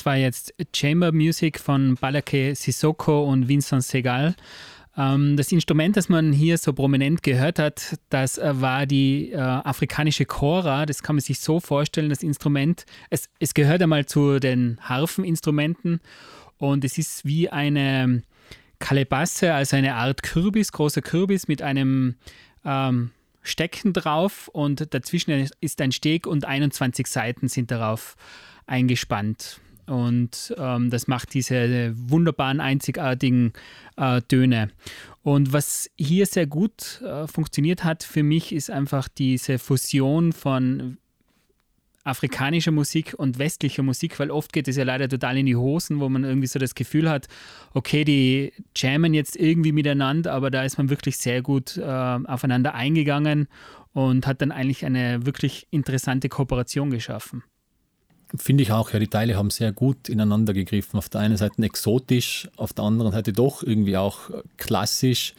war 0.08 0.16
jetzt 0.16 0.54
Chamber 0.74 1.12
Music 1.12 1.60
von 1.60 1.94
Balake 1.96 2.54
Sissoko 2.54 3.24
und 3.24 3.46
Vincent 3.46 3.84
Segal. 3.84 4.34
Ähm, 4.96 5.36
das 5.36 5.52
Instrument, 5.52 5.98
das 5.98 6.08
man 6.08 6.32
hier 6.32 6.56
so 6.56 6.72
prominent 6.72 7.22
gehört 7.22 7.58
hat, 7.58 7.98
das 8.08 8.38
äh, 8.38 8.58
war 8.58 8.86
die 8.86 9.32
äh, 9.32 9.36
afrikanische 9.36 10.24
Chora. 10.24 10.86
Das 10.86 11.02
kann 11.02 11.16
man 11.16 11.20
sich 11.20 11.40
so 11.40 11.60
vorstellen, 11.60 12.08
das 12.08 12.22
Instrument. 12.22 12.86
Es, 13.10 13.28
es 13.38 13.52
gehört 13.52 13.82
einmal 13.82 14.06
zu 14.06 14.40
den 14.40 14.78
Harfeninstrumenten 14.80 16.00
und 16.56 16.86
es 16.86 16.96
ist 16.96 17.26
wie 17.26 17.50
eine 17.50 18.22
Kalebasse, 18.78 19.52
also 19.52 19.76
eine 19.76 19.96
Art 19.96 20.22
Kürbis, 20.22 20.72
großer 20.72 21.02
Kürbis 21.02 21.48
mit 21.48 21.60
einem 21.60 22.14
ähm, 22.64 23.10
Stecken 23.42 23.92
drauf 23.92 24.48
und 24.48 24.94
dazwischen 24.94 25.50
ist 25.60 25.82
ein 25.82 25.92
Steg 25.92 26.26
und 26.26 26.46
21 26.46 27.06
Seiten 27.06 27.48
sind 27.48 27.70
darauf 27.70 28.16
eingespannt. 28.66 29.60
Und 29.88 30.54
ähm, 30.58 30.90
das 30.90 31.08
macht 31.08 31.34
diese 31.34 31.92
wunderbaren, 31.96 32.60
einzigartigen 32.60 33.52
äh, 33.96 34.20
Töne. 34.22 34.70
Und 35.22 35.52
was 35.52 35.90
hier 35.96 36.26
sehr 36.26 36.46
gut 36.46 37.02
äh, 37.02 37.26
funktioniert 37.26 37.84
hat 37.84 38.02
für 38.02 38.22
mich, 38.22 38.52
ist 38.52 38.70
einfach 38.70 39.08
diese 39.08 39.58
Fusion 39.58 40.32
von 40.32 40.98
afrikanischer 42.04 42.70
Musik 42.70 43.14
und 43.16 43.38
westlicher 43.38 43.82
Musik, 43.82 44.18
weil 44.18 44.30
oft 44.30 44.52
geht 44.52 44.66
es 44.66 44.76
ja 44.76 44.84
leider 44.84 45.08
total 45.08 45.36
in 45.36 45.46
die 45.46 45.56
Hosen, 45.56 46.00
wo 46.00 46.08
man 46.08 46.24
irgendwie 46.24 46.46
so 46.46 46.58
das 46.58 46.74
Gefühl 46.74 47.08
hat, 47.10 47.28
okay, 47.74 48.04
die 48.04 48.52
jammen 48.74 49.12
jetzt 49.14 49.36
irgendwie 49.36 49.72
miteinander, 49.72 50.32
aber 50.32 50.50
da 50.50 50.64
ist 50.64 50.78
man 50.78 50.88
wirklich 50.88 51.18
sehr 51.18 51.42
gut 51.42 51.76
äh, 51.76 51.82
aufeinander 51.82 52.74
eingegangen 52.74 53.48
und 53.92 54.26
hat 54.26 54.40
dann 54.40 54.52
eigentlich 54.52 54.84
eine 54.86 55.26
wirklich 55.26 55.66
interessante 55.70 56.28
Kooperation 56.28 56.90
geschaffen. 56.90 57.42
Finde 58.36 58.62
ich 58.62 58.72
auch, 58.72 58.92
ja, 58.92 58.98
die 58.98 59.08
Teile 59.08 59.36
haben 59.36 59.50
sehr 59.50 59.72
gut 59.72 60.08
ineinander 60.08 60.52
gegriffen. 60.52 60.98
Auf 60.98 61.08
der 61.08 61.22
einen 61.22 61.36
Seite 61.36 61.62
exotisch, 61.62 62.48
auf 62.56 62.72
der 62.72 62.84
anderen 62.84 63.12
Seite 63.12 63.32
doch 63.32 63.62
irgendwie 63.62 63.96
auch 63.96 64.30
klassisch. 64.58 65.34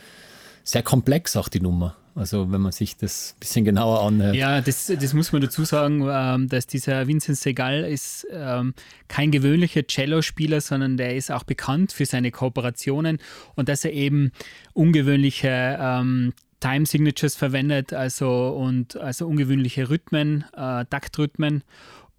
Sehr 0.63 0.81
komplex 0.83 1.35
auch 1.35 1.49
die 1.49 1.61
Nummer. 1.61 1.95
Also 2.15 2.51
wenn 2.51 2.61
man 2.61 2.71
sich 2.71 2.97
das 2.97 3.33
ein 3.35 3.39
bisschen 3.39 3.65
genauer 3.65 4.03
anhört. 4.05 4.35
Ja, 4.35 4.59
das, 4.59 4.87
das 4.87 5.13
muss 5.13 5.31
man 5.31 5.41
dazu 5.41 5.63
sagen, 5.63 6.05
ähm, 6.09 6.49
dass 6.49 6.67
dieser 6.67 7.07
Vincent 7.07 7.37
Segal 7.37 7.85
ist 7.85 8.27
ähm, 8.31 8.73
kein 9.07 9.31
gewöhnlicher 9.31 9.87
Cello-Spieler, 9.87 10.59
sondern 10.59 10.97
der 10.97 11.15
ist 11.15 11.31
auch 11.31 11.43
bekannt 11.43 11.93
für 11.93 12.05
seine 12.05 12.31
Kooperationen 12.31 13.19
und 13.55 13.69
dass 13.69 13.85
er 13.85 13.93
eben 13.93 14.31
ungewöhnliche 14.73 15.77
ähm, 15.79 16.33
Time 16.59 16.85
Signatures 16.85 17.35
verwendet, 17.35 17.93
also 17.93 18.49
und 18.49 18.97
also 18.97 19.25
ungewöhnliche 19.25 19.89
Rhythmen, 19.89 20.43
äh, 20.53 20.83
Taktrhythmen 20.89 21.63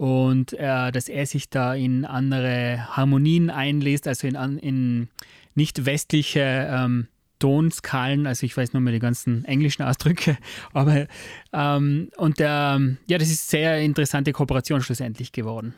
und 0.01 0.55
äh, 0.55 0.91
dass 0.93 1.11
er 1.11 1.27
sich 1.27 1.51
da 1.51 1.75
in 1.75 2.07
andere 2.07 2.97
Harmonien 2.97 3.51
einlässt, 3.51 4.09
also 4.09 4.27
in, 4.27 4.35
in 4.57 5.09
nicht 5.55 5.85
westliche 5.85 6.41
ähm, 6.71 7.09
Tonskalen, 7.39 8.27
also 8.27 8.47
ich 8.47 8.57
weiß 8.57 8.73
nur 8.73 8.81
mehr 8.81 8.95
die 8.95 8.99
ganzen 8.99 9.45
englischen 9.45 9.83
Ausdrücke, 9.83 10.39
aber 10.73 11.07
ähm, 11.53 12.09
und 12.17 12.39
der, 12.39 12.81
ja, 13.09 13.19
das 13.19 13.29
ist 13.29 13.51
sehr 13.51 13.79
interessante 13.83 14.33
Kooperation 14.33 14.81
schlussendlich 14.81 15.33
geworden. 15.33 15.75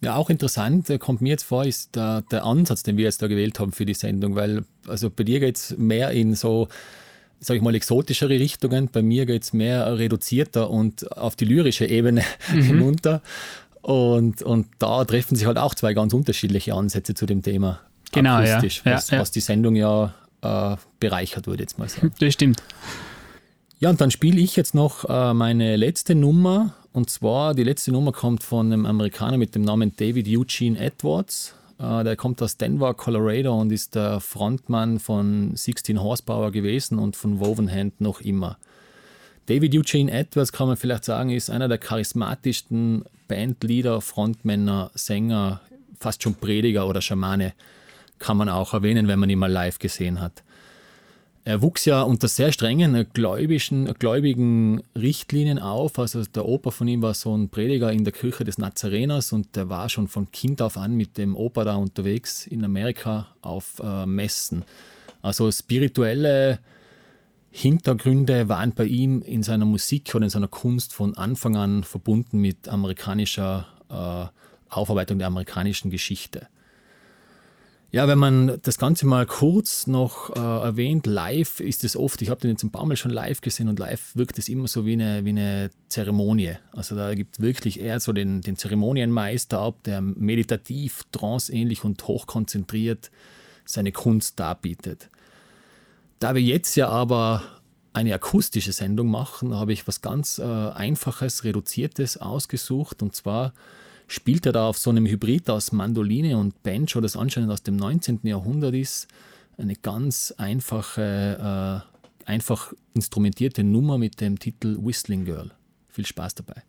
Ja, 0.00 0.14
auch 0.14 0.30
interessant, 0.30 0.88
kommt 1.00 1.20
mir 1.20 1.30
jetzt 1.30 1.42
vor, 1.42 1.64
ist 1.64 1.96
der, 1.96 2.22
der 2.30 2.44
Ansatz, 2.44 2.84
den 2.84 2.96
wir 2.96 3.06
jetzt 3.06 3.20
da 3.20 3.26
gewählt 3.26 3.58
haben 3.58 3.72
für 3.72 3.84
die 3.84 3.94
Sendung, 3.94 4.36
weil 4.36 4.64
also 4.86 5.10
bei 5.10 5.24
dir 5.24 5.40
geht 5.40 5.56
es 5.56 5.76
mehr 5.76 6.12
in 6.12 6.36
so 6.36 6.68
sage 7.40 7.58
ich 7.58 7.62
mal, 7.62 7.74
exotischere 7.74 8.38
Richtungen. 8.40 8.88
Bei 8.90 9.02
mir 9.02 9.26
geht 9.26 9.42
es 9.42 9.52
mehr 9.52 9.98
reduzierter 9.98 10.70
und 10.70 11.10
auf 11.16 11.36
die 11.36 11.44
lyrische 11.44 11.86
Ebene 11.86 12.22
mhm. 12.52 12.62
hinunter. 12.62 13.22
Und, 13.82 14.42
und 14.42 14.66
da 14.78 15.04
treffen 15.04 15.36
sich 15.36 15.46
halt 15.46 15.58
auch 15.58 15.74
zwei 15.74 15.94
ganz 15.94 16.12
unterschiedliche 16.12 16.74
Ansätze 16.74 17.14
zu 17.14 17.26
dem 17.26 17.42
Thema. 17.42 17.80
Genau, 18.12 18.40
ja. 18.40 18.62
Was, 18.62 19.10
ja, 19.10 19.20
was 19.20 19.30
die 19.30 19.40
Sendung 19.40 19.76
ja 19.76 20.14
äh, 20.42 20.76
bereichert, 20.98 21.46
würde 21.46 21.62
ich 21.62 21.70
jetzt 21.70 21.78
mal 21.78 21.88
sagen. 21.88 22.12
Das 22.18 22.34
stimmt. 22.34 22.62
Ja, 23.78 23.90
und 23.90 24.00
dann 24.00 24.10
spiele 24.10 24.40
ich 24.40 24.56
jetzt 24.56 24.74
noch 24.74 25.08
äh, 25.08 25.34
meine 25.34 25.76
letzte 25.76 26.14
Nummer. 26.14 26.74
Und 26.92 27.10
zwar, 27.10 27.54
die 27.54 27.62
letzte 27.62 27.92
Nummer 27.92 28.10
kommt 28.10 28.42
von 28.42 28.72
einem 28.72 28.86
Amerikaner 28.86 29.36
mit 29.36 29.54
dem 29.54 29.62
Namen 29.62 29.92
David 29.96 30.26
Eugene 30.28 30.78
Edwards. 30.78 31.54
Äh, 31.78 32.04
der 32.04 32.16
kommt 32.16 32.42
aus 32.42 32.56
Denver, 32.56 32.94
Colorado 32.94 33.58
und 33.58 33.70
ist 33.70 33.94
der 33.94 34.20
Frontmann 34.20 34.98
von 34.98 35.54
16 35.54 36.00
Horsepower 36.00 36.50
gewesen 36.50 36.98
und 36.98 37.16
von 37.16 37.40
Woven 37.40 37.70
Hand 37.70 38.00
noch 38.00 38.20
immer. 38.20 38.58
David 39.46 39.76
Eugene 39.76 40.10
Edwards, 40.10 40.52
kann 40.52 40.66
man 40.66 40.76
vielleicht 40.76 41.04
sagen, 41.04 41.30
ist 41.30 41.50
einer 41.50 41.68
der 41.68 41.78
charismatischsten 41.78 43.04
Bandleader, 43.28 44.00
Frontmänner, 44.00 44.90
Sänger, 44.94 45.60
fast 46.00 46.22
schon 46.22 46.34
Prediger 46.34 46.88
oder 46.88 47.00
Schamane, 47.00 47.52
kann 48.18 48.36
man 48.36 48.48
auch 48.48 48.72
erwähnen, 48.72 49.08
wenn 49.08 49.18
man 49.18 49.30
ihn 49.30 49.38
mal 49.38 49.50
live 49.50 49.78
gesehen 49.78 50.20
hat. 50.20 50.42
Er 51.46 51.62
wuchs 51.62 51.84
ja 51.84 52.02
unter 52.02 52.26
sehr 52.26 52.50
strengen 52.50 53.06
gläubigen, 53.14 53.94
gläubigen 54.00 54.82
Richtlinien 54.96 55.60
auf. 55.60 55.96
Also 55.96 56.24
der 56.24 56.44
Opa 56.44 56.72
von 56.72 56.88
ihm 56.88 57.02
war 57.02 57.14
so 57.14 57.36
ein 57.36 57.50
Prediger 57.50 57.92
in 57.92 58.02
der 58.02 58.12
Kirche 58.12 58.42
des 58.42 58.58
Nazareners 58.58 59.32
und 59.32 59.54
der 59.54 59.68
war 59.68 59.88
schon 59.88 60.08
von 60.08 60.32
Kind 60.32 60.60
auf 60.60 60.76
an 60.76 60.96
mit 60.96 61.16
dem 61.16 61.36
Opa 61.36 61.62
da 61.62 61.76
unterwegs 61.76 62.48
in 62.48 62.64
Amerika 62.64 63.28
auf 63.42 63.80
äh, 63.80 64.06
Messen. 64.06 64.64
Also 65.22 65.52
spirituelle 65.52 66.58
Hintergründe 67.52 68.48
waren 68.48 68.72
bei 68.72 68.86
ihm 68.86 69.22
in 69.22 69.44
seiner 69.44 69.66
Musik 69.66 70.12
oder 70.16 70.24
in 70.24 70.30
seiner 70.30 70.48
Kunst 70.48 70.94
von 70.94 71.16
Anfang 71.16 71.54
an 71.54 71.84
verbunden 71.84 72.40
mit 72.40 72.66
amerikanischer 72.66 73.68
äh, 73.88 74.74
Aufarbeitung 74.74 75.18
der 75.18 75.28
amerikanischen 75.28 75.92
Geschichte. 75.92 76.48
Ja, 77.92 78.08
wenn 78.08 78.18
man 78.18 78.58
das 78.62 78.78
Ganze 78.78 79.06
mal 79.06 79.26
kurz 79.26 79.86
noch 79.86 80.34
äh, 80.34 80.38
erwähnt, 80.38 81.06
live 81.06 81.60
ist 81.60 81.84
es 81.84 81.96
oft, 81.96 82.20
ich 82.20 82.30
habe 82.30 82.40
den 82.40 82.50
jetzt 82.50 82.64
ein 82.64 82.72
paar 82.72 82.84
Mal 82.84 82.96
schon 82.96 83.12
live 83.12 83.40
gesehen 83.40 83.68
und 83.68 83.78
live 83.78 84.14
wirkt 84.16 84.38
es 84.38 84.48
immer 84.48 84.66
so 84.66 84.84
wie 84.84 84.94
eine, 84.94 85.24
wie 85.24 85.30
eine 85.30 85.70
Zeremonie. 85.88 86.56
Also 86.72 86.96
da 86.96 87.14
gibt 87.14 87.40
wirklich 87.40 87.80
eher 87.80 88.00
so 88.00 88.12
den, 88.12 88.40
den 88.40 88.56
Zeremonienmeister 88.56 89.60
ab, 89.60 89.76
der 89.84 90.00
meditativ, 90.00 91.04
tranceähnlich 91.12 91.84
und 91.84 92.06
hochkonzentriert 92.06 93.10
seine 93.64 93.92
Kunst 93.92 94.40
darbietet. 94.40 95.08
Da 96.18 96.34
wir 96.34 96.42
jetzt 96.42 96.74
ja 96.74 96.88
aber 96.88 97.42
eine 97.92 98.14
akustische 98.14 98.72
Sendung 98.72 99.08
machen, 99.08 99.54
habe 99.54 99.72
ich 99.72 99.86
was 99.86 100.02
ganz 100.02 100.38
äh, 100.38 100.42
Einfaches, 100.42 101.44
Reduziertes 101.44 102.16
ausgesucht 102.18 103.00
und 103.02 103.14
zwar 103.14 103.54
spielt 104.06 104.46
er 104.46 104.52
da 104.52 104.68
auf 104.68 104.78
so 104.78 104.90
einem 104.90 105.06
Hybrid 105.06 105.50
aus 105.50 105.72
Mandoline 105.72 106.38
und 106.38 106.62
Banjo, 106.62 107.00
das 107.00 107.16
anscheinend 107.16 107.50
aus 107.50 107.62
dem 107.62 107.76
19. 107.76 108.20
Jahrhundert 108.22 108.74
ist. 108.74 109.08
Eine 109.58 109.74
ganz 109.74 110.34
einfache, 110.36 111.82
äh, 112.26 112.28
einfach 112.28 112.72
instrumentierte 112.94 113.64
Nummer 113.64 113.98
mit 113.98 114.20
dem 114.20 114.38
Titel 114.38 114.78
Whistling 114.80 115.24
Girl. 115.24 115.50
Viel 115.88 116.06
Spaß 116.06 116.34
dabei. 116.34 116.62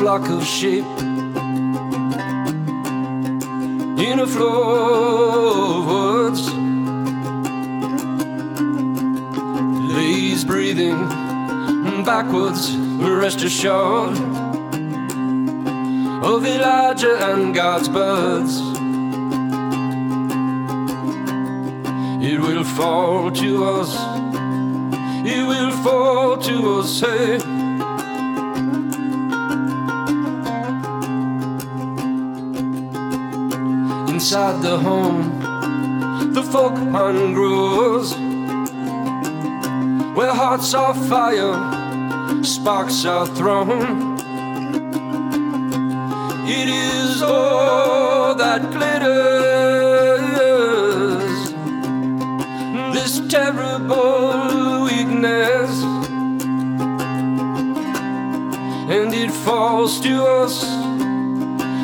Flock 0.00 0.26
of 0.30 0.42
sheep 0.42 0.86
in 4.08 4.18
a 4.18 4.26
flow 4.26 5.76
of 5.76 5.86
woods. 5.90 6.42
Lays 9.94 10.42
breathing 10.46 11.06
backwards, 12.02 12.74
rest 12.76 13.42
assured 13.42 14.16
of 16.24 16.46
Elijah 16.46 17.18
and 17.30 17.54
God's 17.54 17.90
birds. 17.90 18.58
It 22.24 22.40
will 22.40 22.64
fall 22.64 23.30
to 23.32 23.64
us, 23.66 23.94
it 25.26 25.46
will 25.46 25.72
fall 25.84 26.38
to 26.38 26.78
us, 26.78 27.00
hey. 27.00 27.49
Inside 34.30 34.62
the 34.62 34.78
home, 34.78 35.40
the 36.32 36.40
folk 36.40 36.76
hunt 36.94 37.34
grows. 37.34 38.14
Where 40.16 40.32
hearts 40.32 40.72
are 40.72 40.94
fire, 40.94 41.58
sparks 42.44 43.04
are 43.06 43.26
thrown. 43.26 44.16
It 46.46 46.68
is 46.68 47.22
all 47.22 48.36
that 48.36 48.70
glitters 48.70 49.10
This 52.94 53.20
terrible 53.28 54.84
weakness, 54.84 55.82
and 58.94 59.12
it 59.12 59.32
falls 59.32 59.98
to 60.02 60.24
us, 60.24 60.79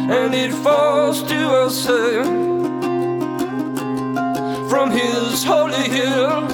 and 0.09 0.34
it 0.36 0.52
falls 0.52 1.20
to 1.24 1.48
us 1.48 1.84
from 4.70 4.90
His 4.92 5.42
holy 5.42 5.88
hill, 5.88 6.44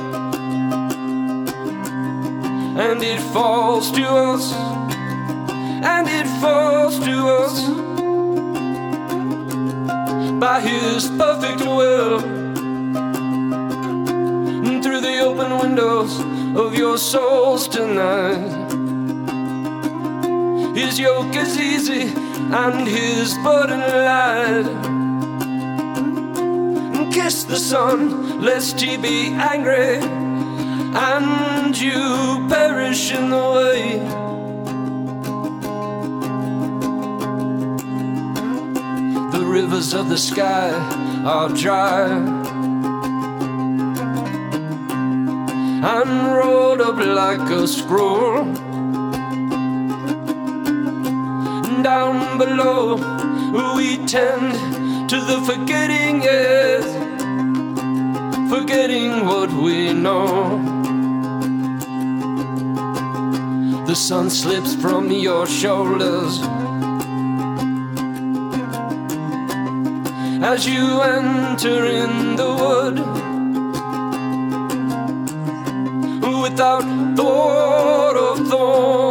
and 2.80 3.02
it 3.02 3.20
falls 3.20 3.90
to 3.92 4.04
us, 4.04 4.54
and 5.84 6.08
it 6.08 6.26
falls 6.40 6.98
to 7.00 7.28
us 7.28 7.68
by 10.40 10.60
His 10.60 11.10
perfect 11.10 11.60
will 11.60 12.20
through 14.80 15.00
the 15.00 15.20
open 15.20 15.58
windows 15.58 16.18
of 16.56 16.74
your 16.74 16.96
souls 16.96 17.68
tonight. 17.68 18.62
His 20.74 20.98
yoke 20.98 21.36
is 21.36 21.58
easy 21.58 22.21
and 22.54 22.86
his 22.86 23.34
burden 23.38 23.80
light. 23.80 24.68
Kiss 27.12 27.44
the 27.44 27.56
sun, 27.56 28.40
lest 28.40 28.80
he 28.80 28.96
be 28.96 29.28
angry 29.28 30.00
and 30.94 31.78
you 31.80 32.46
perish 32.48 33.12
in 33.12 33.30
the 33.30 33.36
way. 33.36 33.98
The 39.32 39.44
rivers 39.44 39.94
of 39.94 40.08
the 40.10 40.18
sky 40.18 40.70
are 41.24 41.48
dry 41.48 42.08
and 45.84 46.26
rolled 46.36 46.80
up 46.82 46.98
like 46.98 47.50
a 47.50 47.66
scroll. 47.66 48.44
Down 51.82 52.21
below, 52.38 52.96
we 53.76 53.98
tend 54.06 55.08
to 55.08 55.16
the 55.20 55.40
forgetting, 55.46 56.22
yes, 56.22 56.84
forgetting 58.50 59.26
what 59.26 59.50
we 59.52 59.92
know. 59.92 60.58
The 63.86 63.94
sun 63.94 64.30
slips 64.30 64.74
from 64.74 65.10
your 65.10 65.46
shoulders. 65.46 66.40
As 70.42 70.66
you 70.66 71.00
enter 71.02 71.84
in 71.86 72.36
the 72.36 72.50
wood 72.60 72.98
without 76.42 76.84
thought 77.16 78.16
of 78.16 78.48
thorns, 78.48 79.01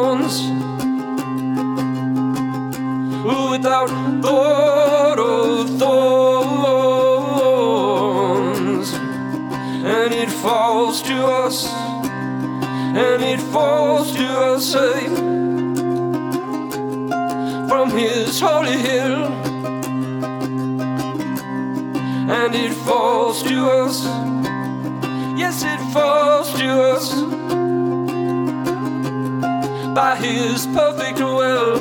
by 29.94 30.16
His 30.16 30.66
perfect 30.68 31.20
will. 31.20 31.81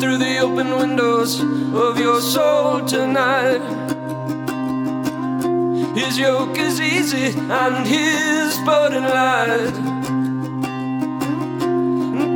Through 0.00 0.18
the 0.18 0.38
open 0.38 0.76
windows 0.76 1.40
of 1.40 1.98
your 1.98 2.20
soul 2.20 2.84
tonight, 2.86 3.62
His 5.96 6.18
yoke 6.18 6.58
is 6.58 6.80
easy 6.80 7.38
and 7.38 7.86
His 7.86 8.56
burden 8.58 9.04
light. 9.04 9.76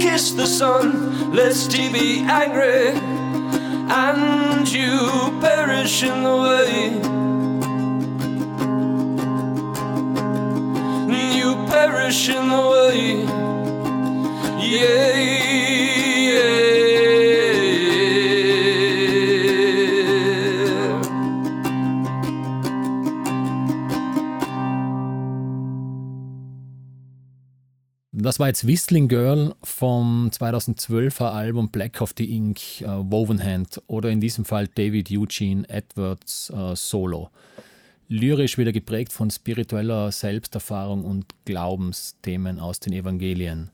Kiss 0.01 0.33
the 0.33 0.47
sun, 0.47 1.33
lest 1.33 1.73
he 1.73 1.93
be 1.93 2.25
angry, 2.27 2.99
and 3.91 4.67
you 4.69 5.39
perish 5.41 6.03
in 6.03 6.23
the 6.23 6.37
way. 6.37 7.11
perishing 12.11 12.51
away. 12.51 13.25
Yeah, 14.59 15.17
yeah. 15.17 15.60
Das 28.31 28.39
war 28.39 28.47
jetzt 28.47 28.65
Whistling 28.65 29.09
Girl 29.09 29.57
vom 29.65 30.31
2012er 30.33 31.33
Album 31.33 31.69
Black 31.69 32.01
of 32.01 32.15
the 32.17 32.33
Ink, 32.33 32.61
uh, 32.83 33.03
Woven 33.11 33.43
Hand 33.43 33.83
oder 33.89 34.09
in 34.09 34.21
diesem 34.21 34.45
Fall 34.45 34.69
David 34.69 35.11
Eugene 35.11 35.69
Edwards 35.69 36.49
uh, 36.51 36.77
Solo 36.77 37.31
lyrisch 38.07 38.57
wieder 38.57 38.71
geprägt 38.71 39.13
von 39.13 39.33
spiritueller 39.33 40.13
Selbsterfahrung 40.13 41.05
und 41.05 41.27
Glaubensthemen 41.45 42.61
aus 42.61 42.79
den 42.79 42.93
Evangelien. 42.93 43.73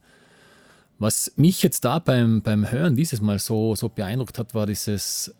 Was 0.98 1.34
mich 1.36 1.62
jetzt 1.62 1.84
da 1.84 1.98
beim, 1.98 2.40
beim 2.40 2.70
Hören 2.70 2.96
dieses 2.96 3.20
Mal 3.20 3.38
so, 3.38 3.74
so 3.74 3.90
beeindruckt 3.90 4.38
hat, 4.38 4.54
war 4.54 4.64
dieses 4.64 5.34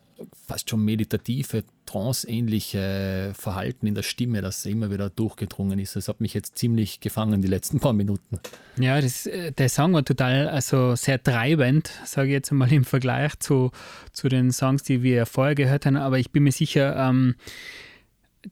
fast 0.46 0.70
schon 0.70 0.84
meditative, 0.84 1.64
tranceähnliche 1.84 3.32
Verhalten 3.36 3.86
in 3.86 3.94
der 3.94 4.02
Stimme, 4.02 4.42
das 4.42 4.64
immer 4.66 4.90
wieder 4.90 5.10
durchgedrungen 5.10 5.78
ist. 5.78 5.96
Das 5.96 6.08
hat 6.08 6.20
mich 6.20 6.34
jetzt 6.34 6.58
ziemlich 6.58 7.00
gefangen, 7.00 7.42
die 7.42 7.48
letzten 7.48 7.80
paar 7.80 7.92
Minuten. 7.92 8.38
Ja, 8.78 9.00
das, 9.00 9.26
äh, 9.26 9.52
der 9.52 9.68
Song 9.68 9.92
war 9.92 10.04
total, 10.04 10.48
also 10.48 10.94
sehr 10.94 11.22
treibend, 11.22 11.90
sage 12.04 12.28
ich 12.28 12.32
jetzt 12.32 12.52
mal 12.52 12.72
im 12.72 12.84
Vergleich 12.84 13.38
zu, 13.38 13.70
zu 14.12 14.28
den 14.28 14.52
Songs, 14.52 14.82
die 14.82 15.02
wir 15.02 15.26
vorher 15.26 15.54
gehört 15.54 15.86
haben. 15.86 15.96
Aber 15.96 16.18
ich 16.18 16.30
bin 16.30 16.44
mir 16.44 16.52
sicher, 16.52 16.96
ähm, 16.96 17.36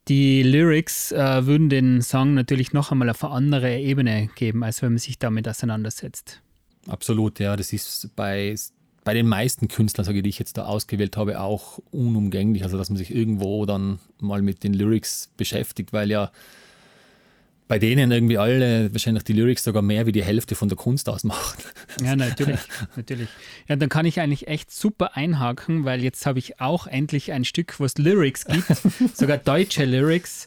die 0.09 0.43
Lyrics 0.43 1.13
äh, 1.13 1.47
würden 1.47 1.69
den 1.69 2.03
Song 2.03 2.35
natürlich 2.35 2.73
noch 2.73 2.91
einmal 2.91 3.11
auf 3.11 3.23
eine 3.25 3.33
andere 3.33 3.79
Ebene 3.79 4.29
geben, 4.35 4.65
als 4.65 4.83
wenn 4.83 4.93
man 4.93 4.99
sich 4.99 5.19
damit 5.19 5.49
auseinandersetzt. 5.49 6.41
Absolut, 6.87 7.39
ja. 7.39 7.57
Das 7.57 7.73
ist 7.73 8.11
bei, 8.17 8.55
bei 9.05 9.15
den 9.15 9.29
meisten 9.29 9.69
Künstlern, 9.69 10.05
sage 10.05 10.19
ich, 10.19 10.23
die 10.23 10.31
ich 10.31 10.39
jetzt 10.39 10.57
da 10.57 10.65
ausgewählt 10.65 11.17
habe, 11.17 11.41
auch 11.41 11.79
unumgänglich. 11.91 12.65
Also, 12.65 12.79
dass 12.79 12.91
man 12.91 12.97
sich 12.97 13.15
irgendwo 13.15 13.67
dann 13.67 13.99
mal 14.19 14.43
mit 14.43 14.65
den 14.65 14.75
Lyrics 14.75 15.31
beschäftigt, 15.37 15.93
weil 15.93 16.11
ja 16.11 16.33
bei 17.67 17.79
denen 17.79 18.13
irgendwie 18.13 18.37
alle 18.37 18.93
wahrscheinlich 18.93 19.25
die 19.25 19.33
Lyrics 19.33 19.65
sogar 19.65 19.83
mehr 19.83 20.07
wie 20.07 20.13
die 20.13 20.23
Hälfte 20.23 20.55
von 20.55 20.69
der 20.69 20.77
Kunst 20.77 21.09
ausmachen. 21.09 21.63
Ja, 22.03 22.15
natürlich, 22.15 22.61
natürlich. 22.95 23.29
Ja, 23.69 23.77
dann 23.77 23.89
kann 23.89 24.05
ich 24.05 24.21
eigentlich 24.21 24.49
echt 24.49 24.71
super 24.71 25.17
einhaken, 25.17 25.85
weil 25.85 26.03
jetzt 26.03 26.27
habe 26.27 26.39
ich 26.39 26.61
auch 26.61 26.87
endlich 26.87 27.33
ein 27.33 27.45
Stück, 27.45 27.81
wo 27.81 27.85
es 27.85 27.97
Lyrics 27.97 28.45
gibt, 28.45 28.67
sogar 29.17 29.39
deutsche 29.39 29.87
Lyrics. 29.87 30.47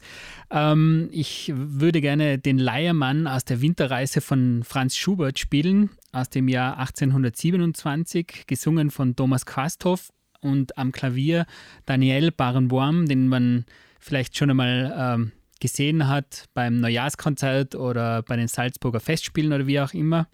Ähm, 0.49 1.09
ich 1.11 1.51
würde 1.53 2.01
gerne 2.01 2.37
den 2.37 2.57
Leiermann 2.57 3.27
aus 3.27 3.45
der 3.45 3.61
Winterreise 3.61 4.21
von 4.21 4.63
Franz 4.63 4.95
Schubert 4.95 5.39
spielen, 5.39 5.89
aus 6.11 6.29
dem 6.29 6.47
Jahr 6.47 6.77
1827, 6.79 8.45
gesungen 8.47 8.91
von 8.91 9.15
Thomas 9.15 9.45
Quasthoff 9.45 10.11
und 10.39 10.77
am 10.77 10.91
Klavier 10.91 11.45
Daniel 11.85 12.31
Barenboim, 12.31 13.07
den 13.07 13.27
man 13.27 13.65
vielleicht 13.99 14.37
schon 14.37 14.49
einmal 14.49 14.93
ähm, 14.97 15.31
gesehen 15.59 16.07
hat 16.07 16.45
beim 16.53 16.79
Neujahrskonzert 16.79 17.75
oder 17.75 18.21
bei 18.23 18.35
den 18.35 18.47
Salzburger 18.47 18.99
Festspielen 18.99 19.51
oder 19.51 19.67
wie 19.67 19.81
auch 19.81 19.93
immer. 19.93 20.27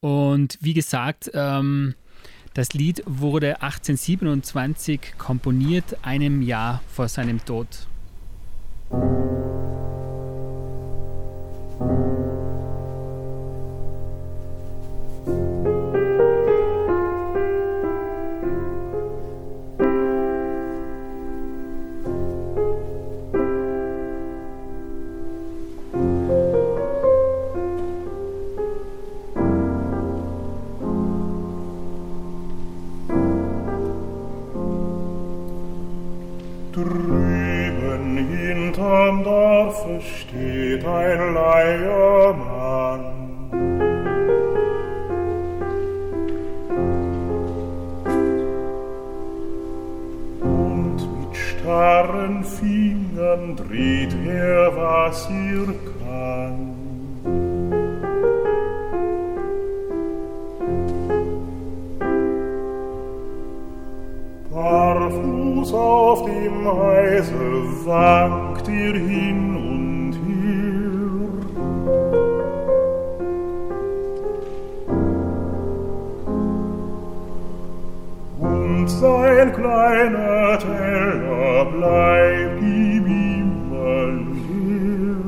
Und 0.00 0.58
wie 0.60 0.74
gesagt, 0.74 1.30
ähm, 1.34 1.94
das 2.54 2.72
Lied 2.72 3.02
wurde 3.06 3.62
1827 3.62 5.14
komponiert, 5.18 6.04
einem 6.04 6.42
Jahr 6.42 6.82
vor 6.88 7.08
seinem 7.08 7.44
Tod. 7.44 7.66
thank 8.90 9.14
you 9.18 9.69
hinterm 39.10 39.24
Dorfe 39.24 40.00
steht 40.00 40.84
ein 40.86 41.34
Leiermann. 41.34 43.04
Starren 51.32 52.44
Fingern 52.44 53.56
dreht 53.56 54.14
er, 54.26 54.76
was 54.76 55.28
er 55.30 55.66
kann. 56.00 56.74
Barfuß 64.50 65.74
auf 65.74 66.24
dem 66.24 66.66
Eise 66.66 67.64
ihr 68.80 68.94
hin 68.94 69.40
und 69.72 70.12
her. 70.26 70.90
Und 78.40 78.88
sein 78.88 79.52
kleiner 79.52 80.58
Teller 80.58 81.64
bleibt 81.76 82.62
ihm 82.62 83.06
immer 83.40 84.06
leer. 84.34 85.20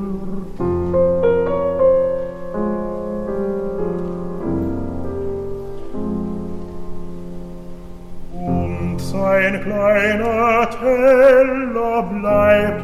Und 8.33 8.99
sein 8.99 9.61
kleiner 9.61 10.69
Teller 10.69 12.03
bleibt 12.03 12.83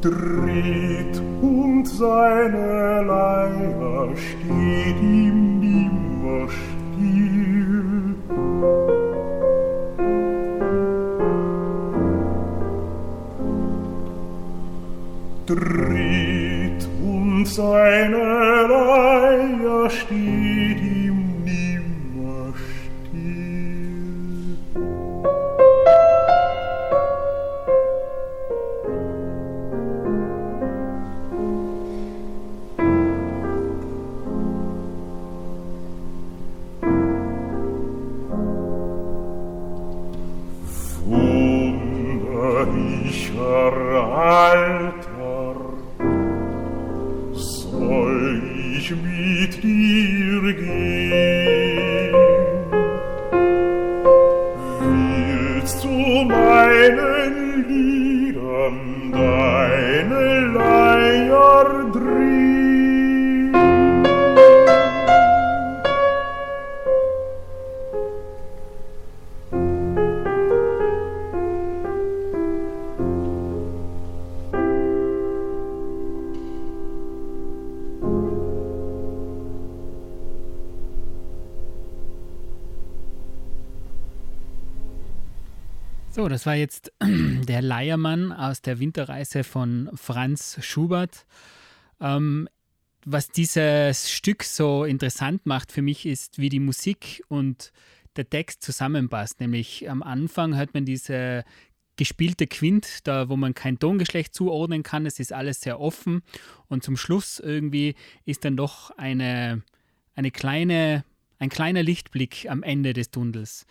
Dreht 0.00 1.20
und 1.42 1.86
seine 1.86 3.02
Leier 3.02 4.16
steht 4.16 5.02
ihm 5.02 5.60
nimmer 5.60 6.48
still. 6.48 6.80
dreht 15.46 16.88
und 17.02 17.44
seine 17.46 18.16
Leier 18.68 19.90
steht 19.90 20.39
das 86.40 86.46
war 86.46 86.54
jetzt 86.54 86.90
der 87.02 87.60
Leiermann 87.60 88.32
aus 88.32 88.62
der 88.62 88.78
Winterreise 88.78 89.44
von 89.44 89.90
Franz 89.92 90.56
Schubert. 90.62 91.26
Ähm, 92.00 92.48
was 93.04 93.28
dieses 93.28 94.10
Stück 94.10 94.44
so 94.44 94.84
interessant 94.84 95.44
macht 95.44 95.70
für 95.70 95.82
mich, 95.82 96.06
ist, 96.06 96.38
wie 96.38 96.48
die 96.48 96.58
Musik 96.58 97.22
und 97.28 97.72
der 98.16 98.30
Text 98.30 98.62
zusammenpasst. 98.62 99.40
Nämlich 99.40 99.90
am 99.90 100.02
Anfang 100.02 100.56
hört 100.56 100.72
man 100.72 100.86
diese 100.86 101.44
gespielte 101.96 102.46
Quint, 102.46 103.06
da 103.06 103.28
wo 103.28 103.36
man 103.36 103.52
kein 103.52 103.78
Tongeschlecht 103.78 104.34
zuordnen 104.34 104.82
kann. 104.82 105.04
Es 105.04 105.20
ist 105.20 105.34
alles 105.34 105.60
sehr 105.60 105.78
offen. 105.78 106.22
Und 106.68 106.82
zum 106.82 106.96
Schluss 106.96 107.38
irgendwie 107.38 107.96
ist 108.24 108.46
dann 108.46 108.56
doch 108.56 108.92
eine, 108.92 109.60
eine 110.14 110.30
kleine, 110.30 111.04
ein 111.38 111.50
kleiner 111.50 111.82
Lichtblick 111.82 112.46
am 112.48 112.62
Ende 112.62 112.94
des 112.94 113.10
Tunnels. 113.10 113.66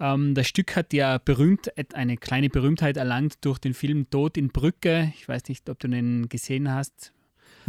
Ähm, 0.00 0.34
das 0.34 0.48
Stück 0.48 0.74
hat 0.76 0.92
ja 0.92 1.18
berühmt, 1.18 1.70
eine 1.94 2.16
kleine 2.16 2.48
Berühmtheit 2.48 2.96
erlangt 2.96 3.44
durch 3.44 3.58
den 3.58 3.74
Film 3.74 4.08
Tod 4.10 4.36
in 4.36 4.48
Brücke. 4.48 5.12
Ich 5.16 5.28
weiß 5.28 5.48
nicht, 5.48 5.68
ob 5.68 5.78
du 5.78 5.88
den 5.88 6.28
gesehen 6.28 6.72
hast. 6.72 7.12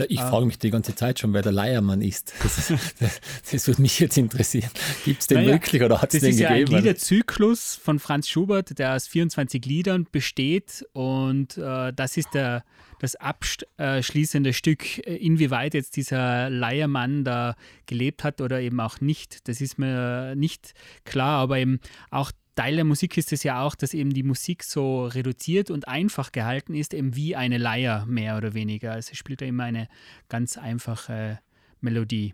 Na, 0.01 0.05
ich 0.09 0.19
frage 0.19 0.45
mich 0.45 0.57
die 0.57 0.71
ganze 0.71 0.95
Zeit 0.95 1.19
schon, 1.19 1.33
wer 1.33 1.41
der 1.41 1.51
Leiermann 1.51 2.01
ist. 2.01 2.33
Das, 2.41 2.73
das, 2.99 3.21
das 3.51 3.67
würde 3.67 3.81
mich 3.81 3.99
jetzt 3.99 4.17
interessieren. 4.17 4.69
Gibt 5.05 5.21
es 5.21 5.27
den 5.27 5.37
Naja, 5.39 5.53
wirklich 5.53 5.83
oder 5.83 6.01
hat 6.01 6.13
es 6.13 6.21
Das 6.21 6.21
den 6.21 6.31
ist 6.31 6.39
ja 6.39 6.49
ein 6.49 6.59
gegeben? 6.59 6.77
Liederzyklus 6.77 7.75
von 7.75 7.99
Franz 7.99 8.27
Schubert, 8.27 8.77
der 8.79 8.95
aus 8.95 9.07
24 9.07 9.63
Liedern 9.65 10.07
besteht 10.11 10.85
und 10.93 11.57
äh, 11.57 11.93
das 11.93 12.17
ist 12.17 12.33
der, 12.33 12.63
das 12.99 13.15
abschließende 13.15 14.53
Stück. 14.53 14.97
Äh, 15.07 15.17
Inwieweit 15.17 15.73
jetzt 15.73 15.95
dieser 15.95 16.49
Leiermann 16.49 17.23
da 17.23 17.55
gelebt 17.85 18.23
hat 18.23 18.41
oder 18.41 18.59
eben 18.61 18.79
auch 18.79 19.01
nicht, 19.01 19.47
das 19.47 19.61
ist 19.61 19.77
mir 19.77 20.35
nicht 20.35 20.73
klar, 21.05 21.39
aber 21.41 21.59
eben 21.59 21.79
auch 22.09 22.31
Teil 22.55 22.75
der 22.75 22.85
Musik 22.85 23.17
ist 23.17 23.31
es 23.31 23.43
ja 23.43 23.63
auch, 23.63 23.75
dass 23.75 23.93
eben 23.93 24.13
die 24.13 24.23
Musik 24.23 24.63
so 24.63 25.05
reduziert 25.05 25.71
und 25.71 25.87
einfach 25.87 26.31
gehalten 26.31 26.75
ist, 26.75 26.93
eben 26.93 27.15
wie 27.15 27.35
eine 27.35 27.57
Leier 27.57 28.05
mehr 28.05 28.37
oder 28.37 28.53
weniger. 28.53 28.91
Also 28.91 29.15
spielt 29.15 29.41
er 29.41 29.47
immer 29.47 29.63
eine 29.63 29.87
ganz 30.27 30.57
einfache 30.57 31.39
Melodie. 31.79 32.33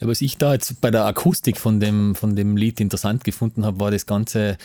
Ja, 0.00 0.06
was 0.06 0.20
ich 0.20 0.36
da 0.36 0.52
jetzt 0.52 0.80
bei 0.80 0.90
der 0.90 1.04
Akustik 1.06 1.56
von 1.56 1.80
dem, 1.80 2.14
von 2.14 2.36
dem 2.36 2.56
Lied 2.56 2.80
interessant 2.80 3.24
gefunden 3.24 3.64
habe, 3.64 3.80
war 3.80 3.90
das 3.90 4.06
ganze, 4.06 4.56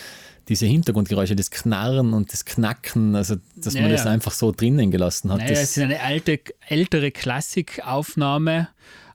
diese 0.48 0.66
Hintergrundgeräusche, 0.66 1.36
das 1.36 1.50
Knarren 1.50 2.14
und 2.14 2.34
das 2.34 2.46
Knacken, 2.46 3.16
also 3.16 3.36
dass 3.56 3.74
man 3.74 3.86
Ja, 3.86 3.90
das 3.90 4.06
einfach 4.06 4.32
so 4.32 4.52
drinnen 4.52 4.92
gelassen 4.92 5.32
hat. 5.32 5.40
Naja, 5.40 5.52
es 5.52 5.60
das, 5.60 5.78
ist 5.78 5.84
eine 5.84 6.02
alte, 6.02 6.40
ältere 6.68 7.12
Klassikaufnahme. 7.12 8.70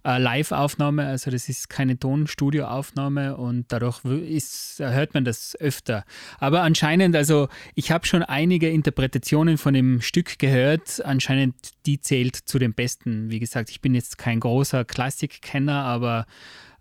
Äh, 0.08 0.18
Live-Aufnahme, 0.18 1.06
also 1.06 1.30
das 1.30 1.48
ist 1.48 1.68
keine 1.68 1.98
Tonstudio-Aufnahme 1.98 3.36
und 3.36 3.66
dadurch 3.68 4.02
ist, 4.04 4.78
hört 4.78 5.12
man 5.12 5.24
das 5.24 5.54
öfter. 5.60 6.04
Aber 6.38 6.62
anscheinend, 6.62 7.14
also 7.14 7.48
ich 7.74 7.90
habe 7.90 8.06
schon 8.06 8.22
einige 8.22 8.70
Interpretationen 8.70 9.58
von 9.58 9.74
dem 9.74 10.00
Stück 10.00 10.38
gehört, 10.38 11.04
anscheinend 11.04 11.56
die 11.84 12.00
zählt 12.00 12.36
zu 12.36 12.58
den 12.58 12.72
besten. 12.72 13.30
Wie 13.30 13.38
gesagt, 13.38 13.68
ich 13.68 13.82
bin 13.82 13.94
jetzt 13.94 14.16
kein 14.16 14.40
großer 14.40 14.86
Klassikkenner, 14.86 15.84
aber 15.84 16.26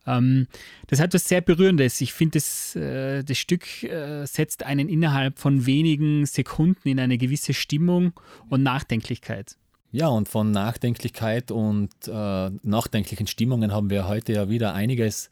ähm, 0.05 0.47
das 0.87 1.01
hat 1.01 1.13
was 1.13 1.27
sehr 1.27 1.41
Berührendes. 1.41 1.99
Ich 1.99 2.13
finde, 2.13 2.37
das, 2.37 2.77
äh, 2.77 3.23
das 3.23 3.37
Stück 3.37 3.83
äh, 3.83 4.25
setzt 4.25 4.63
einen 4.63 4.87
innerhalb 4.87 5.37
von 5.37 5.65
wenigen 5.65 6.25
Sekunden 6.25 6.87
in 6.87 6.99
eine 6.99 7.17
gewisse 7.17 7.53
Stimmung 7.53 8.13
und 8.47 8.63
Nachdenklichkeit. 8.63 9.57
Ja, 9.91 10.07
und 10.07 10.27
von 10.27 10.51
Nachdenklichkeit 10.51 11.51
und 11.51 11.89
äh, 12.07 12.49
nachdenklichen 12.61 13.27
Stimmungen 13.27 13.71
haben 13.71 13.89
wir 13.89 14.07
heute 14.07 14.33
ja 14.33 14.49
wieder 14.49 14.73
einiges 14.73 15.29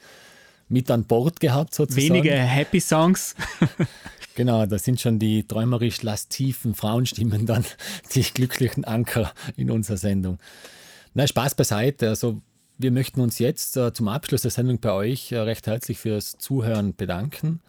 mit 0.69 0.89
an 0.89 1.05
Bord 1.05 1.39
gehabt, 1.39 1.73
sozusagen. 1.73 2.15
Wenige 2.15 2.31
Happy 2.31 2.79
Songs. 2.79 3.35
genau, 4.35 4.65
da 4.65 4.79
sind 4.79 4.99
schon 5.01 5.19
die 5.19 5.45
träumerisch 5.45 6.01
lastiven 6.01 6.73
Frauenstimmen 6.73 7.45
dann 7.45 7.65
die 8.15 8.23
glücklichen 8.23 8.85
Anker 8.85 9.33
in 9.57 9.69
unserer 9.69 9.97
Sendung. 9.97 10.39
Na, 11.13 11.27
Spaß 11.27 11.55
beiseite. 11.55 12.09
Also, 12.09 12.41
wir 12.77 12.91
möchten 12.91 13.21
uns 13.21 13.39
jetzt 13.39 13.77
äh, 13.77 13.93
zum 13.93 14.07
Abschluss 14.07 14.41
der 14.41 14.51
Sendung 14.51 14.79
bei 14.79 14.91
euch 14.91 15.31
äh, 15.31 15.37
recht 15.37 15.67
herzlich 15.67 15.97
fürs 15.97 16.37
Zuhören 16.37 16.95
bedanken. 16.95 17.61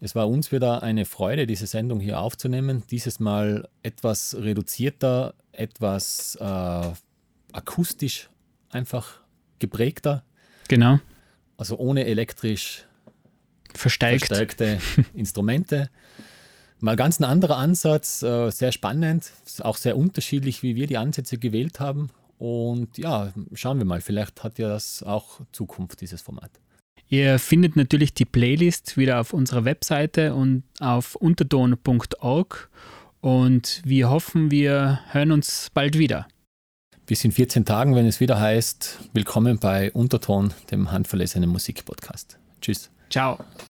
Es 0.00 0.14
war 0.14 0.28
uns 0.28 0.50
wieder 0.50 0.82
eine 0.82 1.04
Freude, 1.04 1.46
diese 1.46 1.66
Sendung 1.66 2.00
hier 2.00 2.20
aufzunehmen. 2.20 2.82
Dieses 2.90 3.20
Mal 3.20 3.68
etwas 3.82 4.34
reduzierter, 4.34 5.34
etwas 5.52 6.36
äh, 6.40 6.92
akustisch 7.52 8.30
einfach 8.70 9.20
geprägter. 9.58 10.24
Genau. 10.68 11.00
Also 11.58 11.76
ohne 11.76 12.06
elektrisch 12.06 12.86
Verstärkt. 13.74 14.26
verstärkte 14.26 14.78
Instrumente. 15.14 15.90
Mal 16.78 16.96
ganz 16.96 17.20
ein 17.20 17.24
anderer 17.24 17.58
Ansatz, 17.58 18.22
äh, 18.22 18.50
sehr 18.50 18.72
spannend, 18.72 19.30
auch 19.60 19.76
sehr 19.76 19.98
unterschiedlich, 19.98 20.62
wie 20.62 20.76
wir 20.76 20.86
die 20.86 20.96
Ansätze 20.96 21.36
gewählt 21.36 21.78
haben. 21.78 22.08
Und 22.38 22.96
ja, 22.96 23.34
schauen 23.52 23.76
wir 23.76 23.84
mal, 23.84 24.00
vielleicht 24.00 24.42
hat 24.42 24.58
ja 24.58 24.68
das 24.70 25.02
auch 25.02 25.40
Zukunft, 25.52 26.00
dieses 26.00 26.22
Format. 26.22 26.50
Ihr 27.10 27.40
findet 27.40 27.74
natürlich 27.74 28.14
die 28.14 28.24
Playlist 28.24 28.96
wieder 28.96 29.20
auf 29.20 29.32
unserer 29.32 29.64
Webseite 29.64 30.32
und 30.32 30.62
auf 30.78 31.16
unterton.org 31.16 32.70
und 33.20 33.82
wir 33.84 34.08
hoffen, 34.08 34.52
wir 34.52 35.00
hören 35.10 35.32
uns 35.32 35.70
bald 35.74 35.98
wieder. 35.98 36.28
Bis 37.06 37.24
in 37.24 37.32
14 37.32 37.64
Tagen, 37.64 37.96
wenn 37.96 38.06
es 38.06 38.20
wieder 38.20 38.38
heißt, 38.38 39.00
willkommen 39.12 39.58
bei 39.58 39.90
Unterton, 39.90 40.54
dem 40.70 40.92
handverlesenen 40.92 41.50
Musikpodcast. 41.50 42.38
Tschüss. 42.60 42.90
Ciao. 43.10 43.44